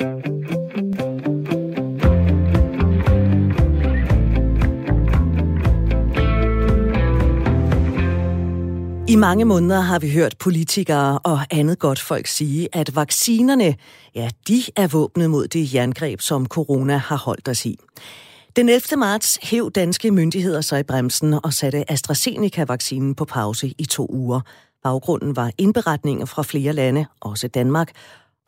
[0.00, 0.02] I
[9.16, 13.74] mange måneder har vi hørt politikere og andet godt folk sige, at vaccinerne,
[14.14, 17.78] ja, de er våbnet mod det jerngreb, som corona har holdt os i.
[18.56, 18.98] Den 11.
[18.98, 24.40] marts hæv danske myndigheder sig i bremsen og satte AstraZeneca-vaccinen på pause i to uger.
[24.82, 27.92] Baggrunden var indberetninger fra flere lande, også Danmark,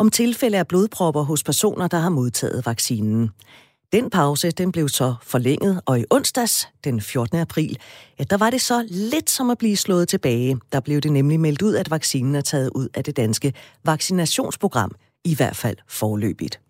[0.02, 3.30] om tilfælde af blodpropper hos personer, der har modtaget vaccinen.
[3.92, 7.38] Den pause den blev så forlænget, og i onsdags, den 14.
[7.38, 7.78] april,
[8.18, 10.58] ja, der var det så lidt som at blive slået tilbage.
[10.72, 13.52] Der blev det nemlig meldt ud, at vaccinen er taget ud af det danske
[13.84, 14.90] vaccinationsprogram,
[15.24, 16.60] i hvert fald forløbigt.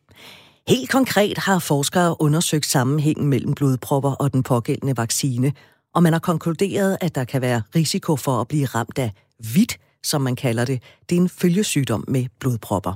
[0.69, 5.53] Helt konkret har forskere undersøgt sammenhængen mellem blodpropper og den pågældende vaccine,
[5.95, 9.13] og man har konkluderet, at der kan være risiko for at blive ramt af
[9.55, 10.83] vidt som man kalder det.
[11.09, 12.95] Det er en følgesygdom med blodpropper.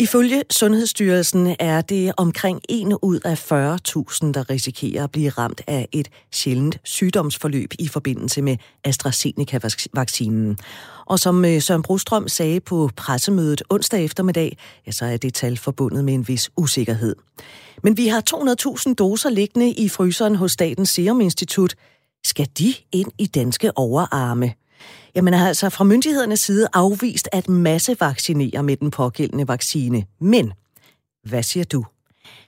[0.00, 5.88] Ifølge Sundhedsstyrelsen er det omkring 1 ud af 40.000, der risikerer at blive ramt af
[5.92, 10.58] et sjældent sygdomsforløb i forbindelse med AstraZeneca-vaccinen.
[11.06, 15.56] Og som øh, Søren Brostrøm sagde på pressemødet onsdag eftermiddag, ja, så er det tal
[15.56, 17.16] forbundet med en vis usikkerhed.
[17.82, 18.22] Men vi har
[18.88, 21.74] 200.000 doser liggende i fryseren hos Statens Serum Institut.
[22.24, 24.52] Skal de ind i danske overarme?
[25.18, 30.04] Jamen altså fra myndighedernes side afvist at massevaccinere med den pågældende vaccine.
[30.20, 30.52] Men
[31.24, 31.84] hvad siger du?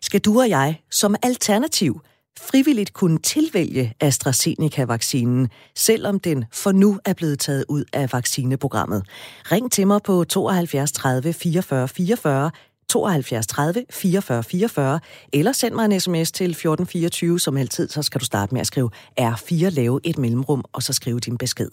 [0.01, 2.01] Skal du og jeg som alternativ
[2.41, 9.07] frivilligt kunne tilvælge AstraZeneca-vaccinen, selvom den for nu er blevet taget ud af vaccineprogrammet.
[9.53, 12.51] Ring til mig på 72 30 44 44,
[12.89, 15.01] 72 30 44 44,
[15.33, 18.67] eller send mig en sms til 1424, som altid, så skal du starte med at
[18.67, 21.71] skrive R4, lave et mellemrum, og så skrive din besked.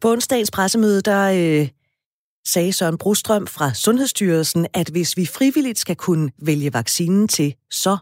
[0.00, 1.68] På onsdagens pressemøde, der øh,
[2.46, 7.96] sagde Søren Brostrøm fra Sundhedsstyrelsen, at hvis vi frivilligt skal kunne vælge vaccinen til, så...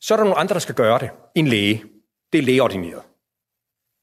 [0.00, 1.10] Så er der nogle andre, der skal gøre det.
[1.34, 1.84] En læge.
[2.32, 3.02] Det er lægeordineret.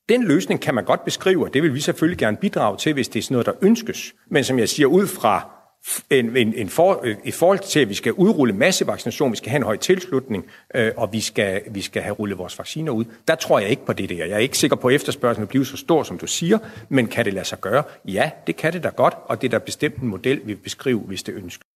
[0.09, 3.07] Den løsning kan man godt beskrive, og det vil vi selvfølgelig gerne bidrage til, hvis
[3.09, 4.13] det er sådan noget, der ønskes.
[4.29, 5.60] Men som jeg siger, ud fra
[6.09, 9.57] en, en, en for, i forhold til, at vi skal udrulle massevaccination, vi skal have
[9.57, 13.05] en høj tilslutning, øh, og vi skal, vi skal have rullet vores vacciner ud.
[13.27, 14.25] Der tror jeg ikke på det der.
[14.25, 16.57] Jeg er ikke sikker på, at efterspørgselen vil blive så stor, som du siger,
[16.89, 17.83] men kan det lade sig gøre?
[18.05, 20.55] Ja, det kan det da godt, og det er da bestemt en model, vi vil
[20.55, 21.70] beskrive, hvis det ønskes.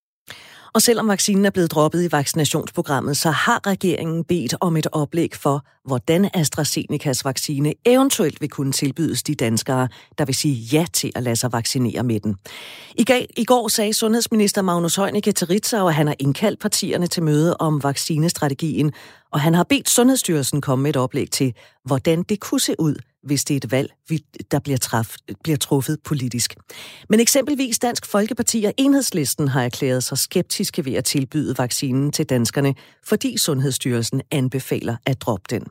[0.75, 5.36] Og selvom vaccinen er blevet droppet i vaccinationsprogrammet, så har regeringen bedt om et oplæg
[5.36, 9.88] for, hvordan AstraZenecas vaccine eventuelt vil kunne tilbydes de danskere,
[10.18, 12.35] der vil sige ja til at lade sig vaccinere med den.
[12.96, 17.08] I, gav, i går sagde sundhedsminister Magnus Heunicke til Ritzau, at han har indkaldt partierne
[17.08, 18.91] til møde om vaccinestrategien,
[19.31, 21.53] og han har bedt Sundhedsstyrelsen komme med et oplæg til,
[21.85, 23.94] hvordan det kunne se ud, hvis det er et valg,
[24.52, 26.56] der bliver, traf, bliver truffet politisk.
[27.09, 32.25] Men eksempelvis Dansk Folkeparti og Enhedslisten har erklæret sig skeptiske ved at tilbyde vaccinen til
[32.25, 35.64] danskerne, fordi Sundhedsstyrelsen anbefaler at droppe den.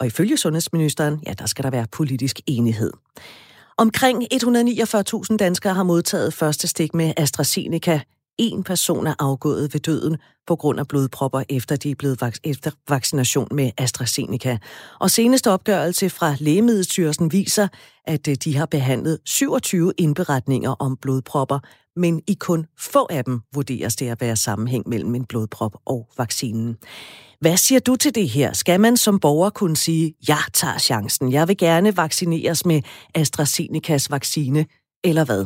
[0.00, 2.90] Og ifølge sundhedsministeren, ja, der skal der være politisk enighed.
[3.78, 8.00] Omkring 149.000 danskere har modtaget første stik med AstraZeneca.
[8.38, 10.16] En person er afgået ved døden
[10.46, 14.58] på grund af blodpropper, efter de er blevet vak- efter vaccination med AstraZeneca.
[15.00, 17.68] Og seneste opgørelse fra Lægemiddelstyrelsen viser,
[18.04, 21.58] at øh, de har behandlet 27 indberetninger om blodpropper,
[21.96, 26.08] men i kun få af dem vurderes det at være sammenhæng mellem en blodprop og
[26.18, 26.76] vaccinen.
[27.40, 28.52] Hvad siger du til det her?
[28.52, 32.82] Skal man som borger kunne sige, jeg tager chancen, jeg vil gerne vaccineres med
[33.14, 34.66] AstraZenecas vaccine,
[35.04, 35.44] eller hvad?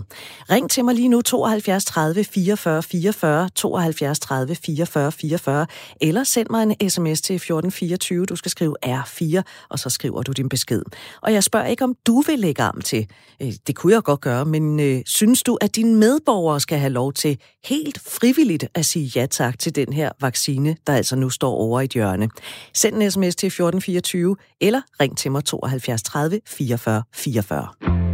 [0.50, 5.66] Ring til mig lige nu 72 30 44 44, 72 30 44 44,
[6.00, 8.26] eller send mig en sms til 1424.
[8.26, 10.82] Du skal skrive R4, og så skriver du din besked.
[11.22, 13.06] Og jeg spørger ikke, om du vil lægge arm til.
[13.42, 16.92] Øh, det kunne jeg godt gøre, men øh, synes du, at dine medborgere skal have
[16.92, 21.30] lov til helt frivilligt at sige ja tak til den her vaccine, der altså nu
[21.30, 22.28] står over et hjørne?
[22.74, 28.09] Send en sms til 1424, eller ring til mig 72 30 44 44.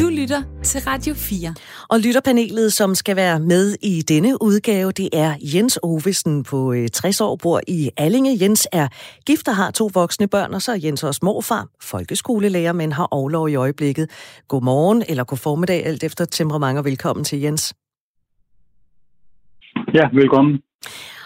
[0.00, 1.54] Du lytter til Radio 4.
[1.90, 7.20] Og lytterpanelet, som skal være med i denne udgave, det er Jens Ovesen på 60
[7.20, 8.38] øh, år, bor i Allinge.
[8.40, 8.88] Jens er
[9.26, 13.08] gift og har to voksne børn, og så er Jens også morfar, folkeskolelærer, men har
[13.10, 14.10] overlov i øjeblikket.
[14.48, 17.74] Godmorgen eller god formiddag, alt efter temperament, og velkommen til Jens.
[19.94, 20.58] Ja, velkommen.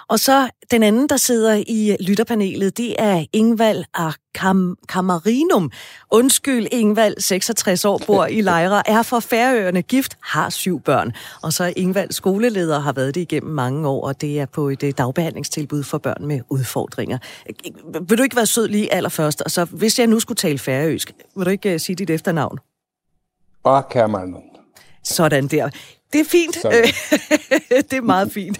[0.08, 5.70] Og så den anden, der sidder i lytterpanelet, det er Ingvald Akam Kamarinum.
[6.10, 11.12] Undskyld, Ingvald, 66 år, bor i Lejre, er for Færøerne gift, har syv børn.
[11.42, 14.68] Og så er Ingvald skoleleder, har været det igennem mange år, og det er på
[14.68, 17.18] et øh, dagbehandlingstilbud for børn med udfordringer.
[18.08, 19.40] Vil du ikke være sød lige allerførst?
[19.40, 22.58] Og så hvis jeg nu skulle tale færøsk, vil du ikke uh, sige dit efternavn?
[23.64, 24.42] Bare Kamarinum.
[25.04, 25.70] Sådan der.
[26.14, 26.56] Det er fint.
[27.90, 28.58] det er meget fint.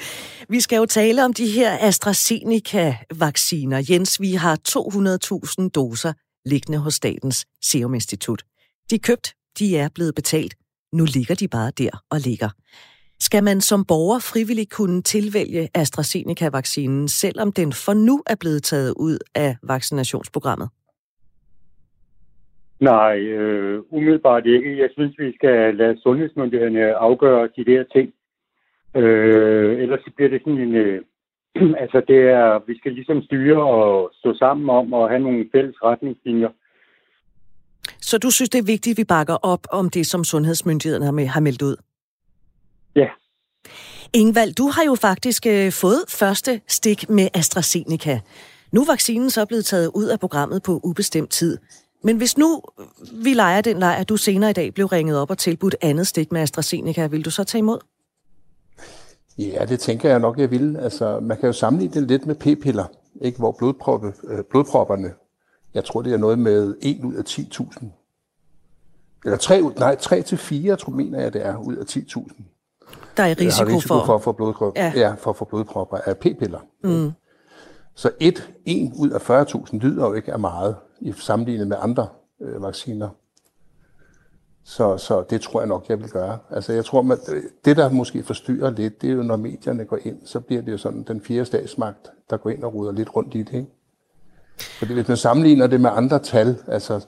[0.48, 3.82] Vi skal jo tale om de her AstraZeneca-vacciner.
[3.90, 4.58] Jens, vi har
[5.64, 6.12] 200.000 doser
[6.48, 8.42] liggende hos Statens Serum Institut.
[8.90, 10.54] De er købt, de er blevet betalt.
[10.92, 12.48] Nu ligger de bare der og ligger.
[13.20, 18.94] Skal man som borger frivilligt kunne tilvælge AstraZeneca-vaccinen, selvom den for nu er blevet taget
[18.96, 20.68] ud af vaccinationsprogrammet?
[22.90, 24.78] Nej, øh, umiddelbart ikke.
[24.82, 28.08] Jeg synes, vi skal lade sundhedsmyndighederne afgøre de der ting.
[28.96, 30.74] Øh, ellers bliver det sådan en...
[30.74, 31.00] Øh,
[31.82, 35.76] altså, det er, vi skal ligesom styre og stå sammen om at have nogle fælles
[35.82, 36.48] retningslinjer.
[38.00, 41.40] Så du synes, det er vigtigt, at vi bakker op om det, som sundhedsmyndighederne har
[41.40, 41.76] meldt ud?
[42.96, 43.08] Ja.
[44.12, 48.20] Ingvald, du har jo faktisk øh, fået første stik med AstraZeneca.
[48.72, 51.58] Nu er vaccinen så blevet taget ud af programmet på ubestemt tid.
[52.04, 52.62] Men hvis nu
[53.12, 56.06] vi leger den leg, at du senere i dag blev ringet op og tilbudt andet
[56.06, 57.78] stik med AstraZeneca, vil du så tage imod?
[59.38, 60.76] Ja, det tænker jeg nok, jeg vil.
[60.76, 62.84] Altså, man kan jo sammenligne det lidt med p-piller,
[63.20, 63.38] ikke?
[63.38, 65.12] hvor blodproppe, øh, blodpropperne,
[65.74, 67.86] jeg tror, det er noget med 1 ud af 10.000.
[69.24, 72.42] Eller 3, nej, 3 til 4, tror mener jeg, det er, ud af 10.000.
[73.16, 74.06] Der er risiko, risiko for...
[74.06, 74.22] for at
[74.56, 74.92] få ja.
[74.96, 76.60] ja, for at få blodpropper af p-piller.
[76.84, 77.12] Mm.
[77.94, 82.08] Så et, en ud af 40.000 lyder jo ikke af meget i sammenlignet med andre
[82.40, 83.08] øh, vacciner.
[84.64, 86.38] Så, så det tror jeg nok, jeg vil gøre.
[86.50, 87.18] Altså jeg tror, man,
[87.64, 90.72] det der måske forstyrrer lidt, det er jo, når medierne går ind, så bliver det
[90.72, 93.52] jo sådan den fjerde statsmagt, der går ind og ruder lidt rundt i det.
[93.54, 93.70] Ikke?
[94.58, 97.06] Fordi hvis man sammenligner det med andre tal, altså,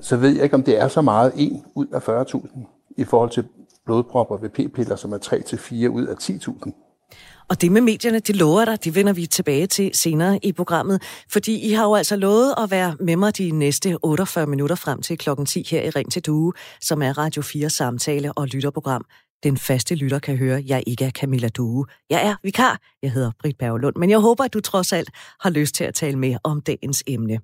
[0.00, 3.30] så ved jeg ikke, om det er så meget 1 ud af 40.000 i forhold
[3.30, 3.48] til
[3.84, 6.83] blodpropper ved p-piller, som er 3-4 ud af 10.000.
[7.50, 11.02] Og det med medierne, det lover dig, det vender vi tilbage til senere i programmet,
[11.32, 15.02] fordi I har jo altså lovet at være med mig de næste 48 minutter frem
[15.02, 19.04] til klokken 10 her i Ring til Due, som er Radio 4 samtale- og lytterprogram.
[19.42, 21.86] Den faste lytter kan høre, jeg ikke er Camilla Due.
[22.10, 25.10] Jeg er vikar, jeg hedder Britt Berglund, men jeg håber, at du trods alt
[25.40, 27.38] har lyst til at tale med om dagens emne.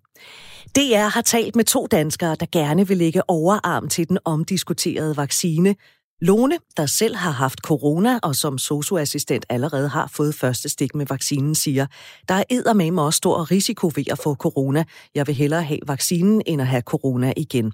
[0.76, 5.74] DR har talt med to danskere, der gerne vil lægge overarm til den omdiskuterede vaccine,
[6.22, 11.06] Lone, der selv har haft corona og som socioassistent allerede har fået første stik med
[11.06, 11.86] vaccinen, siger,
[12.28, 14.84] der er eddermame også stor risiko ved at få corona.
[15.14, 17.72] Jeg vil hellere have vaccinen end at have corona igen.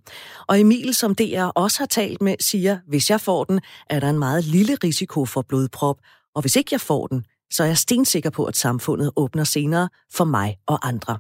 [0.48, 3.60] Og Emil, som DR også har talt med, siger, hvis jeg får den,
[3.90, 5.96] er der en meget lille risiko for blodprop,
[6.34, 9.88] og hvis ikke jeg får den, så er jeg stensikker på, at samfundet åbner senere
[10.12, 11.18] for mig og andre.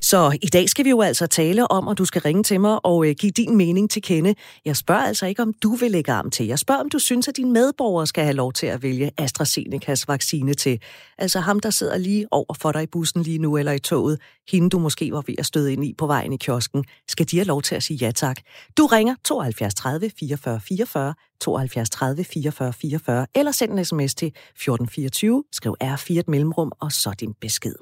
[0.00, 2.86] Så i dag skal vi jo altså tale om, og du skal ringe til mig
[2.86, 4.34] og øh, give din mening til kende.
[4.64, 6.46] Jeg spørger altså ikke, om du vil lægge arm til.
[6.46, 10.08] Jeg spørger, om du synes, at dine medborgere skal have lov til at vælge AstraZenecas
[10.08, 10.80] vaccine til.
[11.18, 14.20] Altså ham, der sidder lige over for dig i bussen lige nu eller i toget.
[14.50, 16.84] Hende, du måske var ved at støde ind i på vejen i kiosken.
[17.08, 18.36] Skal de have lov til at sige ja tak?
[18.76, 24.26] Du ringer 72 30 44 44 72 30 44 44, eller send en sms til
[24.28, 27.76] 1424, skriv R4 et mellemrum, og så din besked.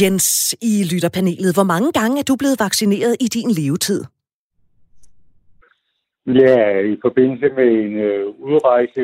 [0.00, 0.28] Jens,
[0.70, 4.00] i lytterpanelet, hvor mange gange er du blevet vaccineret i din levetid?
[6.26, 9.02] Ja, i forbindelse med en øh, udrejse,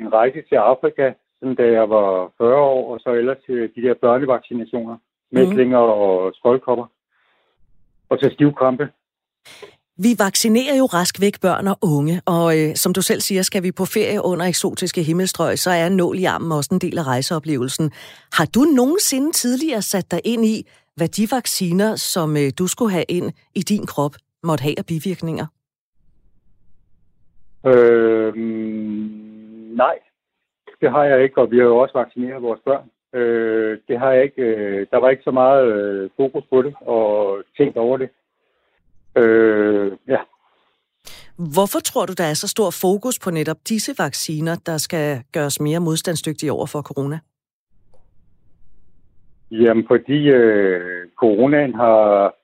[0.00, 3.82] en rejse til Afrika, sådan da jeg var 40 år, og så ellers til de
[3.86, 4.96] der børnevaccinationer,
[5.32, 5.92] mæslinger mm.
[6.00, 6.86] og skoldkopper,
[8.10, 8.88] og så stivkrampe.
[9.98, 13.62] Vi vaccinerer jo rask væk børn og unge, og øh, som du selv siger, skal
[13.62, 17.06] vi på ferie under eksotiske himmelstrøg, så er nål i armen også en del af
[17.06, 17.90] rejseoplevelsen.
[18.36, 20.56] Har du nogensinde tidligere sat dig ind i,
[20.96, 24.86] hvad de vacciner, som øh, du skulle have ind i din krop, måtte have af
[24.86, 25.46] bivirkninger?
[27.66, 28.34] Øh,
[29.82, 29.96] nej,
[30.80, 32.86] det har jeg ikke, og vi har jo også vaccineret vores børn.
[33.20, 34.42] Øh, det har jeg ikke.
[34.42, 38.08] Øh, der var ikke så meget øh, fokus på det og tænkt over det.
[39.16, 40.20] Øh, ja.
[41.36, 45.60] Hvorfor tror du, der er så stor fokus på netop disse vacciner, der skal gøres
[45.60, 47.18] mere modstandsdygtige over for corona?
[49.50, 52.34] Jamen, fordi øh, coronaen har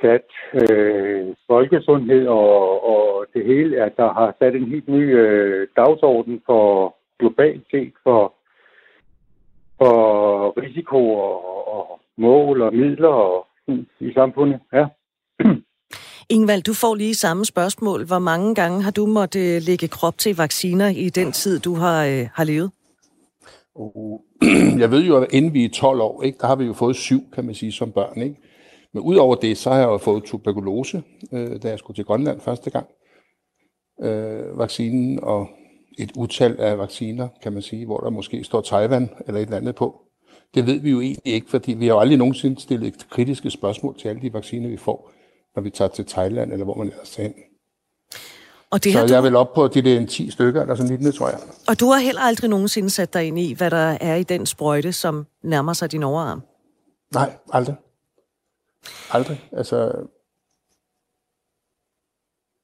[0.00, 5.68] sat øh, folkesundhed og, og det hele, at der har sat en helt ny øh,
[5.76, 8.34] dagsorden for globalt set for,
[9.78, 13.46] for risiko og, og mål og midler og,
[14.00, 14.60] i samfundet.
[14.72, 14.86] Ja.
[16.28, 18.04] Ingvald, du får lige samme spørgsmål.
[18.04, 21.74] Hvor mange gange har du måttet øh, lægge krop til vacciner i den tid, du
[21.74, 22.70] har, øh, har levet?
[23.74, 24.20] Oh,
[24.82, 26.96] jeg ved jo, at inden vi er 12 år, ikke, der har vi jo fået
[26.96, 28.22] syv, kan man sige, som børn.
[28.22, 28.36] Ikke?
[28.94, 31.02] Men udover det, så har jeg jo fået tuberkulose,
[31.32, 32.86] øh, da jeg skulle til Grønland første gang.
[34.02, 35.48] Øh, vaccinen og
[35.98, 39.56] et utal af vacciner, kan man sige, hvor der måske står Taiwan eller et eller
[39.56, 40.00] andet på.
[40.54, 43.98] Det ved vi jo egentlig ikke, fordi vi har jo aldrig nogensinde stillet kritiske spørgsmål
[43.98, 45.13] til alle de vacciner, vi får
[45.56, 47.36] når vi tager til Thailand, eller hvor man ellers tager hen.
[48.70, 49.12] Og det så du...
[49.12, 51.38] jeg vil op på de der 10 stykker, eller sådan lidt, tror jeg.
[51.68, 54.46] Og du har heller aldrig nogensinde sat dig ind i, hvad der er i den
[54.46, 56.42] sprøjte, som nærmer sig din overarm?
[57.14, 57.74] Nej, aldrig.
[59.10, 59.48] Aldrig.
[59.52, 59.92] Altså,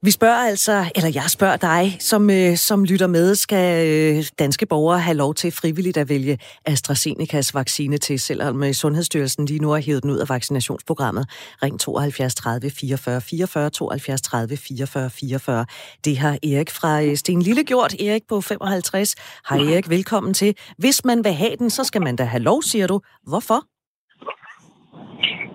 [0.07, 4.67] vi spørger altså, eller jeg spørger dig, som, øh, som lytter med, skal øh, danske
[4.67, 6.35] borgere have lov til frivilligt at vælge
[6.73, 11.25] AstraZenecas vaccine til, selvom øh, Sundhedsstyrelsen lige nu har hævet den ud af vaccinationsprogrammet.
[11.63, 15.67] Ring 72 30 44 44, 72 30 44 44.
[16.05, 17.93] Det har Erik fra øh, Sten Lille gjort.
[18.07, 19.15] Erik på 55.
[19.49, 20.51] Hej Erik, velkommen til.
[20.79, 22.97] Hvis man vil have den, så skal man da have lov, siger du.
[23.31, 23.61] Hvorfor?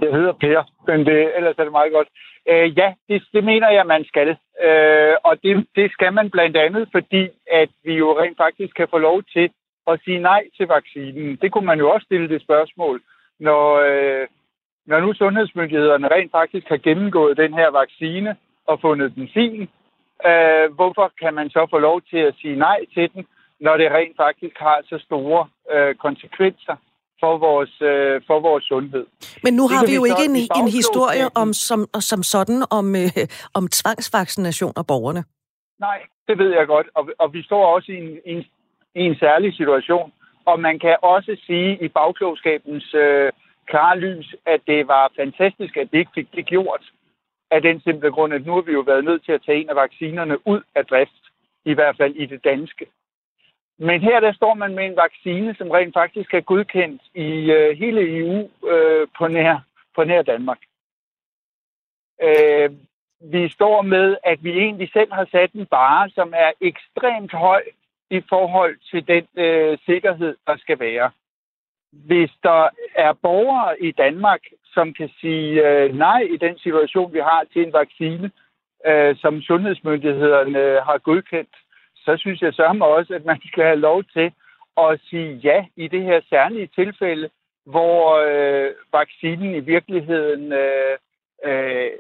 [0.04, 2.10] Jeg hedder Per, men det, ellers er det meget godt.
[2.50, 4.38] Øh, ja, det, det mener jeg, man skal.
[4.64, 8.88] Øh, og det, det skal man blandt andet, fordi at vi jo rent faktisk kan
[8.92, 9.50] få lov til
[9.88, 11.36] at sige nej til vaccinen.
[11.42, 13.02] Det kunne man jo også stille det spørgsmål,
[13.40, 14.28] når, øh,
[14.86, 18.36] når nu sundhedsmyndighederne rent faktisk har gennemgået den her vaccine
[18.68, 19.62] og fundet den fin.
[20.26, 23.26] Øh, hvorfor kan man så få lov til at sige nej til den,
[23.60, 26.76] når det rent faktisk har så store øh, konsekvenser
[27.26, 29.06] for vores, øh, for vores sundhed.
[29.46, 31.80] Men nu har vi, vi jo ikke en, en historie om, som,
[32.10, 33.26] som sådan om, øh,
[33.58, 35.22] om tvangsvaccination af borgerne.
[35.88, 36.88] Nej, det ved jeg godt.
[36.98, 38.44] Og, og vi står også i en, i, en,
[39.02, 40.10] i en særlig situation.
[40.50, 43.32] Og man kan også sige i bagklogskabens øh,
[43.72, 46.84] klare lys, at det var fantastisk, at det ikke fik det gjort.
[47.52, 49.70] Af den simple grund, at nu har vi jo været nødt til at tage en
[49.70, 51.24] af vaccinerne ud af drift.
[51.72, 52.86] I hvert fald i det danske.
[53.80, 57.78] Men her der står man med en vaccine, som rent faktisk er godkendt i øh,
[57.78, 59.60] hele EU øh, på, nær,
[59.96, 60.60] på nær Danmark.
[62.22, 62.72] Øh,
[63.22, 67.64] vi står med, at vi egentlig selv har sat en bare, som er ekstremt høj
[68.10, 71.12] i forhold til den øh, sikkerhed, der skal være.
[71.92, 74.42] Hvis der er borgere i Danmark,
[74.74, 78.32] som kan sige øh, nej i den situation, vi har til en vaccine,
[78.86, 81.56] øh, som sundhedsmyndighederne har godkendt,
[82.06, 84.32] så synes jeg sørme også, at man skal have lov til
[84.78, 87.30] at sige ja i det her særlige tilfælde,
[87.66, 90.98] hvor øh, vaccinen i virkeligheden øh,
[91.46, 91.92] øh,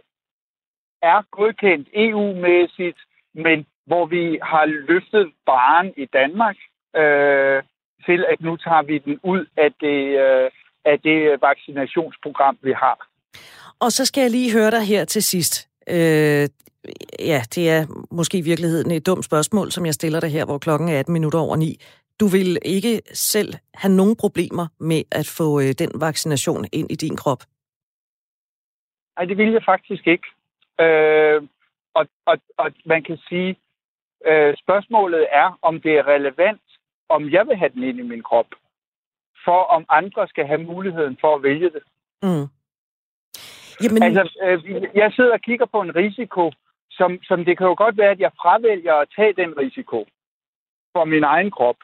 [1.01, 2.99] er godkendt EU-mæssigt,
[3.33, 6.55] men hvor vi har løftet baren i Danmark
[6.95, 7.63] øh,
[8.05, 10.51] til, at nu tager vi den ud af det, øh,
[10.85, 13.07] af det vaccinationsprogram, vi har.
[13.79, 15.69] Og så skal jeg lige høre dig her til sidst.
[15.89, 16.49] Øh,
[17.19, 20.57] ja, det er måske i virkeligheden et dumt spørgsmål, som jeg stiller dig her, hvor
[20.57, 21.79] klokken er 18 minutter over 9.
[22.19, 26.95] Du vil ikke selv have nogen problemer med at få øh, den vaccination ind i
[26.95, 27.43] din krop?
[29.17, 30.27] Nej, det vil jeg faktisk ikke.
[30.79, 31.41] Øh,
[31.93, 33.55] og, og, og man kan sige,
[34.25, 36.61] øh, spørgsmålet er, om det er relevant,
[37.09, 38.47] om jeg vil have den ind i min krop,
[39.45, 41.83] for om andre skal have muligheden for at vælge det.
[42.23, 42.47] Mm.
[43.83, 44.03] Jamen...
[44.03, 46.51] Altså, øh, jeg sidder og kigger på en risiko,
[46.97, 49.99] som, som det kan jo godt være, at jeg fravælger at tage den risiko
[50.93, 51.79] for min egen krop.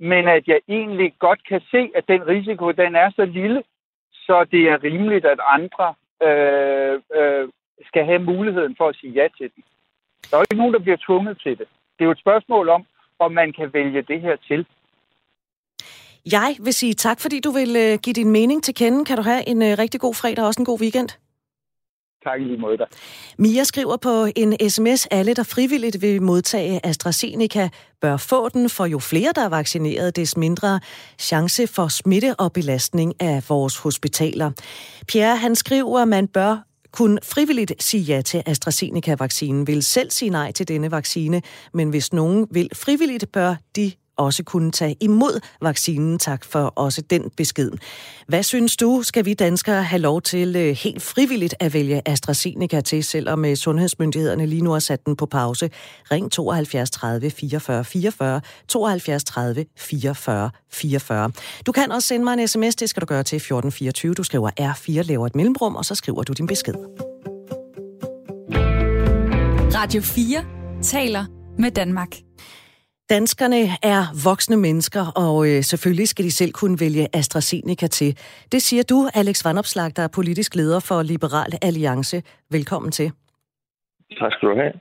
[0.00, 3.62] Men at jeg egentlig godt kan se, at den risiko, den er så lille,
[4.12, 5.86] så det er rimeligt, at andre
[6.28, 7.48] øh, øh,
[7.88, 9.62] skal have muligheden for at sige ja til den.
[10.30, 11.68] Der er jo ikke nogen, der bliver tvunget til det.
[11.94, 12.86] Det er jo et spørgsmål om,
[13.18, 14.66] om man kan vælge det her til.
[16.32, 19.04] Jeg vil sige tak, fordi du vil øh, give din mening til kende.
[19.04, 21.10] Kan du have en øh, rigtig god fredag og også en god weekend?
[22.24, 22.78] Tak i lige måde
[23.38, 27.68] Mia skriver på en sms, alle der frivilligt vil modtage AstraZeneca
[28.00, 30.80] bør få den, for jo flere der er vaccineret, des mindre
[31.18, 34.50] chance for smitte og belastning af vores hospitaler.
[35.08, 36.56] Pierre han skriver, at man bør
[36.92, 41.42] kun frivilligt sige ja til AstraZeneca-vaccinen, vil selv sige nej til denne vaccine,
[41.74, 46.18] men hvis nogen vil frivilligt, bør de også kunne tage imod vaccinen.
[46.18, 47.70] Tak for også den besked.
[48.28, 52.80] Hvad synes du, skal vi danskere have lov til øh, helt frivilligt at vælge AstraZeneca
[52.80, 55.70] til, selvom øh, sundhedsmyndighederne lige nu har sat den på pause?
[56.10, 61.30] Ring 72 30 44 44, 72 30 44 44.
[61.66, 64.14] Du kan også sende mig en sms, det skal du gøre til 1424.
[64.14, 66.74] Du skriver R4, laver et mellemrum, og så skriver du din besked.
[69.74, 70.44] Radio 4
[70.82, 71.24] taler
[71.58, 72.29] med Danmark.
[73.16, 73.62] Danskerne
[73.94, 78.10] er voksne mennesker, og øh, selvfølgelig skal de selv kunne vælge AstraZeneca til.
[78.52, 82.16] Det siger du, Alex Vandopslag, der er politisk leder for Liberal Alliance.
[82.56, 83.08] Velkommen til.
[84.20, 84.72] Tak skal du have.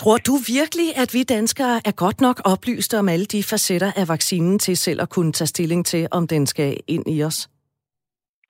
[0.00, 4.06] Tror du virkelig, at vi danskere er godt nok oplyste om alle de facetter af
[4.14, 7.38] vaccinen til selv at kunne tage stilling til, om den skal ind i os?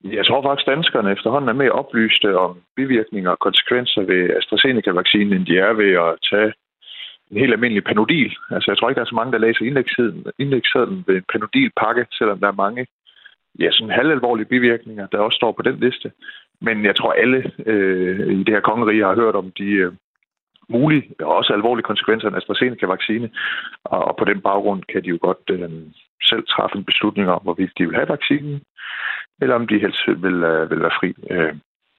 [0.05, 5.33] Jeg tror faktisk, at danskerne efterhånden er mere oplyste om bivirkninger og konsekvenser ved AstraZeneca-vaccinen,
[5.37, 6.53] end de er ved at tage
[7.31, 8.33] en helt almindelig panodil.
[8.51, 9.65] Altså, jeg tror ikke, der er så mange, der læser
[10.39, 12.87] indlægssedlen ved en panodilpakke, selvom der er mange
[13.61, 16.13] ja, sådan halvalvorlige bivirkninger, der også står på den liste.
[16.61, 19.93] Men jeg tror, alle øh, i det her kongerige har hørt om de, øh,
[20.69, 23.31] mulige og også alvorlige konsekvenser af AstraZeneca-vaccine,
[23.85, 25.71] og på den baggrund kan de jo godt øh,
[26.31, 28.61] selv træffe en beslutning om, hvorvidt de vil have vaccinen,
[29.43, 31.15] eller om de helst vil, øh, vil være fri.
[31.31, 31.55] Øh,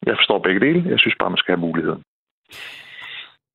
[0.06, 0.90] jeg forstår begge dele.
[0.90, 2.04] Jeg synes bare, man skal have muligheden.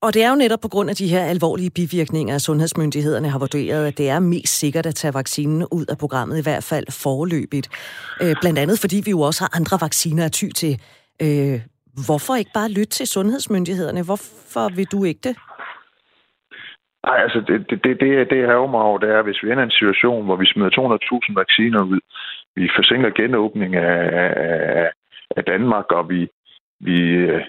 [0.02, 3.38] Og det er jo netop på grund af de her alvorlige bivirkninger, at sundhedsmyndighederne har
[3.38, 6.86] vurderet, at det er mest sikkert at tage vaccinen ud af programmet, i hvert fald
[7.04, 7.68] forløbigt.
[8.22, 10.80] Øh, blandt andet fordi vi jo også har andre vacciner at ty til.
[11.22, 11.60] Øh,
[12.06, 14.02] hvorfor ikke bare lytte til sundhedsmyndighederne?
[14.04, 15.36] Hvorfor vil du ikke det?
[17.06, 19.50] Nej, altså det, det, det, det, det er jo mig over, det er, hvis vi
[19.50, 20.70] ender i en situation, hvor vi smider
[21.30, 22.00] 200.000 vacciner ud,
[22.56, 24.90] vi forsinker genåbning af, af,
[25.36, 26.28] af Danmark, og vi,
[26.80, 27.40] vi øh,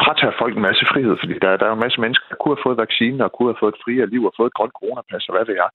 [0.00, 2.66] fratager folk en masse frihed, fordi der, der er en masse mennesker, der kunne have
[2.66, 5.34] fået vaccinen, og kunne have fået et friere liv, og fået et grønt coronapas, og
[5.34, 5.68] hvad det er.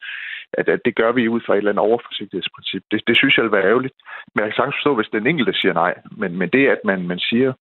[0.60, 2.84] At, at det gør vi ud fra et eller andet overforsigtighedsprincip.
[2.92, 3.96] Det, det synes jeg vil være ærgerligt.
[4.32, 5.94] Men jeg kan sagtens forstå, hvis den enkelte siger nej.
[6.22, 7.54] Men, men det, at man, man siger,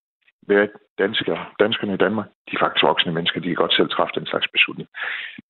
[0.49, 0.69] at
[1.03, 4.25] danskere, danskerne i Danmark, de er faktisk voksne mennesker, de kan godt selv træffe den
[4.31, 4.89] slags beslutning.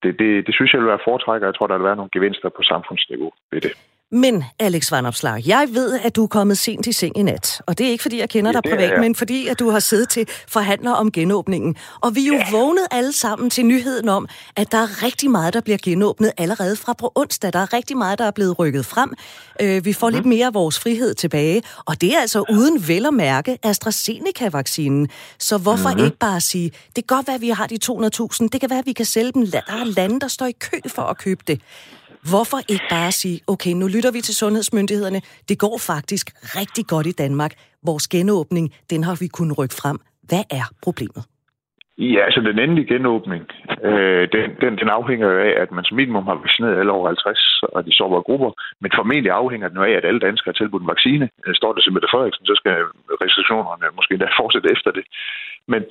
[0.02, 2.14] Det, det, det synes jeg vil være foretrækker, og jeg tror, der vil være nogle
[2.16, 3.74] gevinster på samfundsniveau ved det.
[4.12, 7.62] Men, Alex Van Opslag, jeg ved, at du er kommet sent i seng i nat.
[7.66, 9.80] Og det er ikke, fordi jeg kender ja, dig privat, men fordi, at du har
[9.80, 11.76] siddet til forhandler om genåbningen.
[12.00, 12.50] Og vi er jo ja.
[12.50, 16.76] vågnet alle sammen til nyheden om, at der er rigtig meget, der bliver genåbnet allerede
[16.76, 17.52] fra på onsdag.
[17.52, 19.14] Der er rigtig meget, der er blevet rykket frem.
[19.60, 20.14] Øh, vi får mm.
[20.14, 21.62] lidt mere af vores frihed tilbage.
[21.86, 25.08] Og det er altså uden vel at mærke AstraZeneca-vaccinen.
[25.38, 26.04] Så hvorfor mm-hmm.
[26.04, 28.48] ikke bare sige, det kan godt være, at vi har de 200.000.
[28.52, 29.46] Det kan være, at vi kan sælge dem.
[29.46, 31.60] Der er lande, der står i kø for at købe det.
[32.30, 35.20] Hvorfor ikke bare sige, okay, nu lytter vi til sundhedsmyndighederne.
[35.48, 36.26] Det går faktisk
[36.58, 37.52] rigtig godt i Danmark.
[37.88, 39.98] Vores genåbning, den har vi kunnet rykke frem.
[40.28, 41.22] Hvad er problemet?
[41.98, 43.42] Ja, altså den endelige genåbning,
[43.88, 47.06] øh, den, den, den afhænger jo af, at man som minimum har vaccineret alle over
[47.06, 48.50] 50 og de sårbare grupper,
[48.80, 51.26] men formentlig afhænger den jo af, at alle danskere har tilbudt en vaccine.
[51.46, 52.76] Øh, står det til Mette Frederiksen, så skal
[53.24, 55.04] restriktionerne måske endda fortsætte efter det.
[55.72, 55.82] Men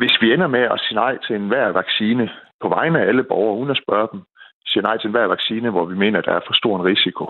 [0.00, 2.24] hvis vi ender med at sige nej til enhver vaccine
[2.62, 4.20] på vegne af alle borgere, uden at spørge dem,
[4.66, 7.24] siger nej til enhver vaccine, hvor vi mener, at der er for stor en risiko,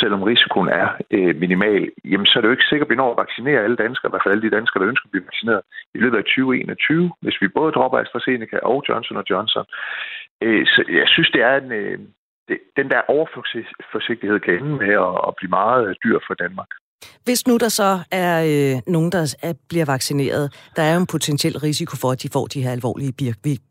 [0.00, 3.10] selvom risikoen er øh, minimal, jamen så er det jo ikke sikkert, at vi når
[3.12, 5.62] at vaccinere alle danskere, i hvert fald alle de danskere, der ønsker at blive vaccineret
[5.96, 9.64] i løbet af 2021, hvis vi både dropper AstraZeneca og Johnson Johnson.
[10.44, 11.98] Øh, så jeg synes, det er en, øh,
[12.48, 16.70] det, den der overforsigtighed kan ende med at, at blive meget dyr for Danmark.
[17.24, 21.06] Hvis nu der så er øh, nogen, der er, bliver vaccineret, der er jo en
[21.06, 23.12] potentiel risiko for, at de får de her alvorlige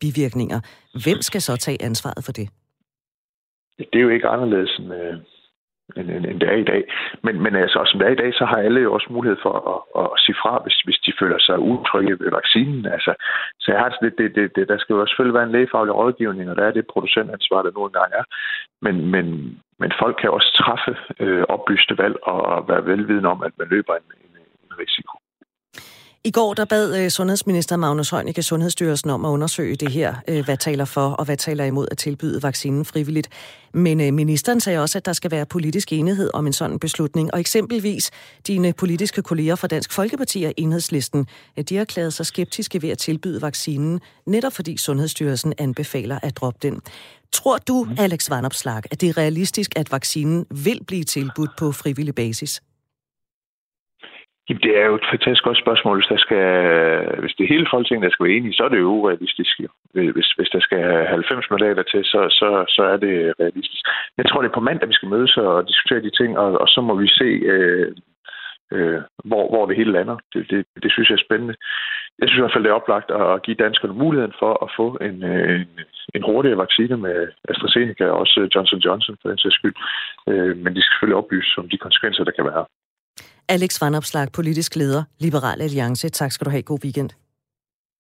[0.02, 0.60] bivirkninger.
[1.04, 2.50] Hvem skal så tage ansvaret for det?
[3.80, 5.16] Det er jo ikke anderledes end, øh,
[5.98, 6.84] end, end, end det er i dag.
[7.24, 9.54] Men, men altså, som det er i dag, så har alle jo også mulighed for
[9.74, 12.86] at, at, at sige fra, hvis, hvis de føler sig utrygge ved vaccinen.
[12.86, 13.14] Altså,
[13.60, 16.50] så jeg har det, det, det, det, der skal jo selvfølgelig være en lægefaglig rådgivning,
[16.50, 18.24] og der er det producentansvar, der nu engang er.
[18.82, 19.26] Men, men,
[19.80, 23.94] men folk kan også træffe øh, oplyste valg og være velvidende om, at man løber
[23.94, 24.34] en, en,
[24.66, 25.16] en risiko.
[26.26, 30.46] I går der bad øh, sundhedsminister Magnus Heunicke Sundhedsstyrelsen om at undersøge det her, øh,
[30.46, 33.30] hvad taler for og hvad taler imod at tilbyde vaccinen frivilligt.
[33.74, 37.34] Men øh, ministeren sagde også, at der skal være politisk enighed om en sådan beslutning.
[37.34, 38.12] Og eksempelvis
[38.48, 41.28] dine politiske kolleger fra Dansk Folkeparti og Enhedslisten,
[41.70, 46.60] de har erklæret sig skeptiske ved at tilbyde vaccinen, netop fordi Sundhedsstyrelsen anbefaler at droppe
[46.62, 46.82] den.
[47.34, 47.96] Tror du, mm.
[48.00, 52.62] Alex Vanopslag, at det er realistisk, at vaccinen vil blive tilbudt på frivillig basis?
[54.50, 55.98] Jamen, det er jo et fantastisk godt spørgsmål.
[55.98, 56.46] Hvis, der skal,
[57.22, 59.54] hvis det er hele Folketinget, der skal være enige, så er det jo urealistisk.
[60.16, 63.84] Hvis, hvis der skal 90 mandater til, så, så, så er det realistisk.
[64.18, 66.68] Jeg tror, det er på mandag, vi skal mødes og diskutere de ting, og, og
[66.68, 67.92] så må vi se, øh,
[68.74, 70.18] øh, hvor, hvor det hele lander.
[70.34, 71.56] Det, det, det synes jeg er spændende.
[72.20, 74.88] Jeg synes i hvert fald, det er oplagt at give danskerne muligheden for at få
[75.08, 75.68] en, øh, en,
[76.16, 79.76] en hurtigere vaccine med AstraZeneca og også Johnson Johnson for den sags skyld.
[80.30, 82.66] Øh, men de skal selvfølgelig oplyse om de konsekvenser, der kan være.
[83.50, 86.10] Alex Van Opslag, politisk leder, Liberal Alliance.
[86.10, 86.62] Tak skal du have.
[86.62, 87.10] God weekend.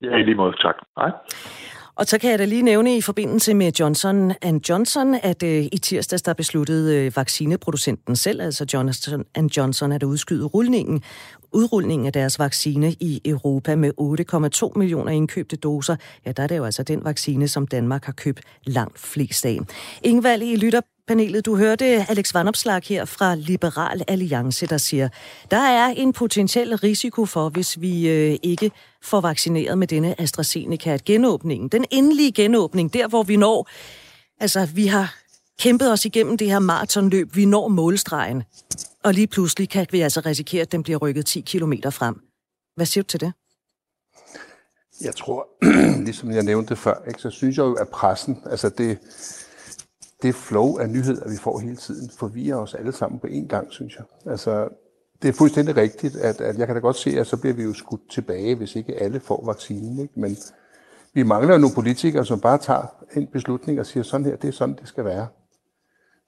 [0.01, 0.53] Ja, i lige måde.
[0.61, 0.75] Tak.
[0.97, 1.11] Hej.
[1.97, 4.31] Og så kan jeg da lige nævne i forbindelse med Johnson
[4.69, 9.25] Johnson, at øh, i tirsdags der besluttede øh, vaccineproducenten selv, altså Johnson
[9.57, 11.03] Johnson, at udskyde rulningen,
[11.53, 13.91] udrulningen af deres vaccine i Europa med
[14.71, 15.95] 8,2 millioner indkøbte doser.
[16.25, 19.57] Ja, der er det jo altså den vaccine, som Danmark har købt langt flest af.
[20.03, 21.45] Ingvald, I lytter panelet.
[21.45, 25.09] Du hørte Alex Vanopslag her fra Liberal Alliance, der siger,
[25.51, 28.71] der er en potentiel risiko for, hvis vi øh, ikke
[29.03, 33.69] får vaccineret med denne AstraZeneca, at genåbningen, den endelige genåbning, der hvor vi når,
[34.39, 35.15] altså vi har
[35.59, 38.43] kæmpet os igennem det her maratonløb, vi når målstregen,
[39.03, 42.15] og lige pludselig kan vi altså risikere, at den bliver rykket 10 km frem.
[42.75, 43.33] Hvad siger du til det?
[45.01, 45.47] Jeg tror,
[46.07, 48.97] ligesom jeg nævnte før, ikke, så synes jeg jo, at pressen, altså det,
[50.25, 53.67] det flow af nyheder, vi får hele tiden, forvirrer os alle sammen på én gang,
[53.71, 54.31] synes jeg.
[54.31, 54.67] Altså,
[55.21, 57.63] det er fuldstændig rigtigt, at, at jeg kan da godt se, at så bliver vi
[57.63, 59.99] jo skudt tilbage, hvis ikke alle får vaccinen.
[59.99, 60.19] Ikke?
[60.19, 60.37] Men,
[61.13, 62.83] Vi mangler nogle politikere, som bare tager
[63.15, 65.27] en beslutning og siger, sådan her, det er sådan, det skal være.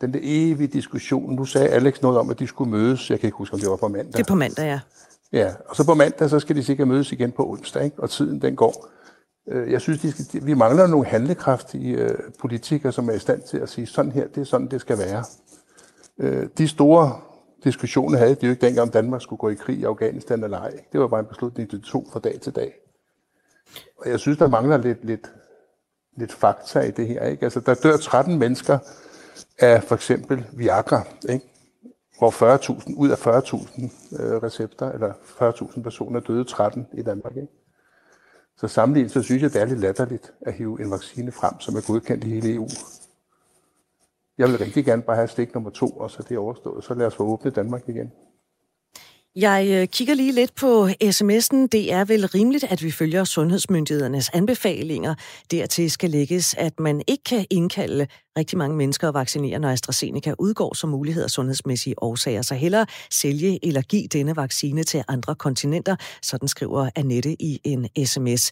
[0.01, 1.35] Den der evige diskussion.
[1.35, 3.09] Nu sagde Alex noget om, at de skulle mødes.
[3.11, 4.13] Jeg kan ikke huske, om det var på mandag.
[4.13, 4.79] Det er på mandag, ja.
[5.31, 7.99] Ja, og så på mandag, så skal de sikkert mødes igen på onsdag, ikke?
[7.99, 8.87] og tiden den går.
[9.47, 13.41] Øh, jeg synes, de skal, vi mangler nogle handlekraftige øh, politikere, som er i stand
[13.41, 15.23] til at sige, sådan her, det er sådan, det skal være.
[16.19, 17.21] Øh, de store
[17.63, 20.59] diskussioner havde de jo ikke dengang, om Danmark skulle gå i krig i Afghanistan eller
[20.59, 20.71] ej.
[20.91, 22.73] Det var bare en beslutning, de tog fra dag til dag.
[23.97, 25.31] Og jeg synes, der mangler lidt, lidt,
[26.17, 27.25] lidt fakta i det her.
[27.25, 27.43] Ikke?
[27.43, 28.77] Altså, der dør 13 mennesker
[29.59, 31.45] af for eksempel Viagra, ikke?
[32.17, 37.35] hvor 40.000 ud af 40.000 øh, recepter, eller 40.000 personer døde 13 i Danmark.
[37.35, 37.47] Ikke?
[38.57, 41.75] Så sammenlignet, så synes jeg, det er lidt latterligt at hive en vaccine frem, som
[41.75, 42.67] er godkendt i hele EU.
[44.37, 46.83] Jeg vil rigtig gerne bare have stik nummer to, og så det er overstået.
[46.83, 48.11] Så lad os få åbnet Danmark igen.
[49.39, 51.67] Jeg øh, kigger lige lidt på sms'en.
[51.71, 55.15] Det er vel rimeligt, at vi følger sundhedsmyndighedernes anbefalinger.
[55.51, 60.33] Dertil skal lægges, at man ikke kan indkalde rigtig mange mennesker at vaccinere, når AstraZeneca
[60.39, 62.41] udgår som mulighed af sundhedsmæssige årsager.
[62.41, 68.05] Så hellere sælge eller give denne vaccine til andre kontinenter, sådan skriver Annette i en
[68.05, 68.51] sms.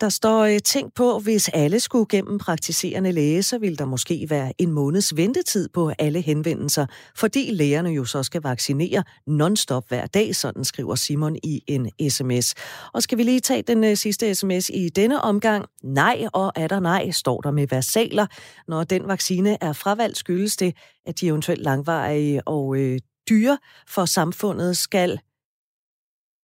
[0.00, 4.26] Der står øh, tænk på, hvis alle skulle gennem praktiserende læge, så ville der måske
[4.30, 10.06] være en måneds ventetid på alle henvendelser, fordi lægerne jo så skal vaccinere non-stop hver
[10.06, 12.54] dag, sådan skriver Simon i en sms.
[12.92, 15.64] Og skal vi lige tage den øh, sidste sms i denne omgang?
[15.84, 18.26] Nej, og er der nej, står der med versaler,
[18.68, 23.58] når den vaccine vaccine er fravalgt, skyldes det, at de eventuelt langvarige og øh, dyre
[23.88, 25.20] for samfundet skal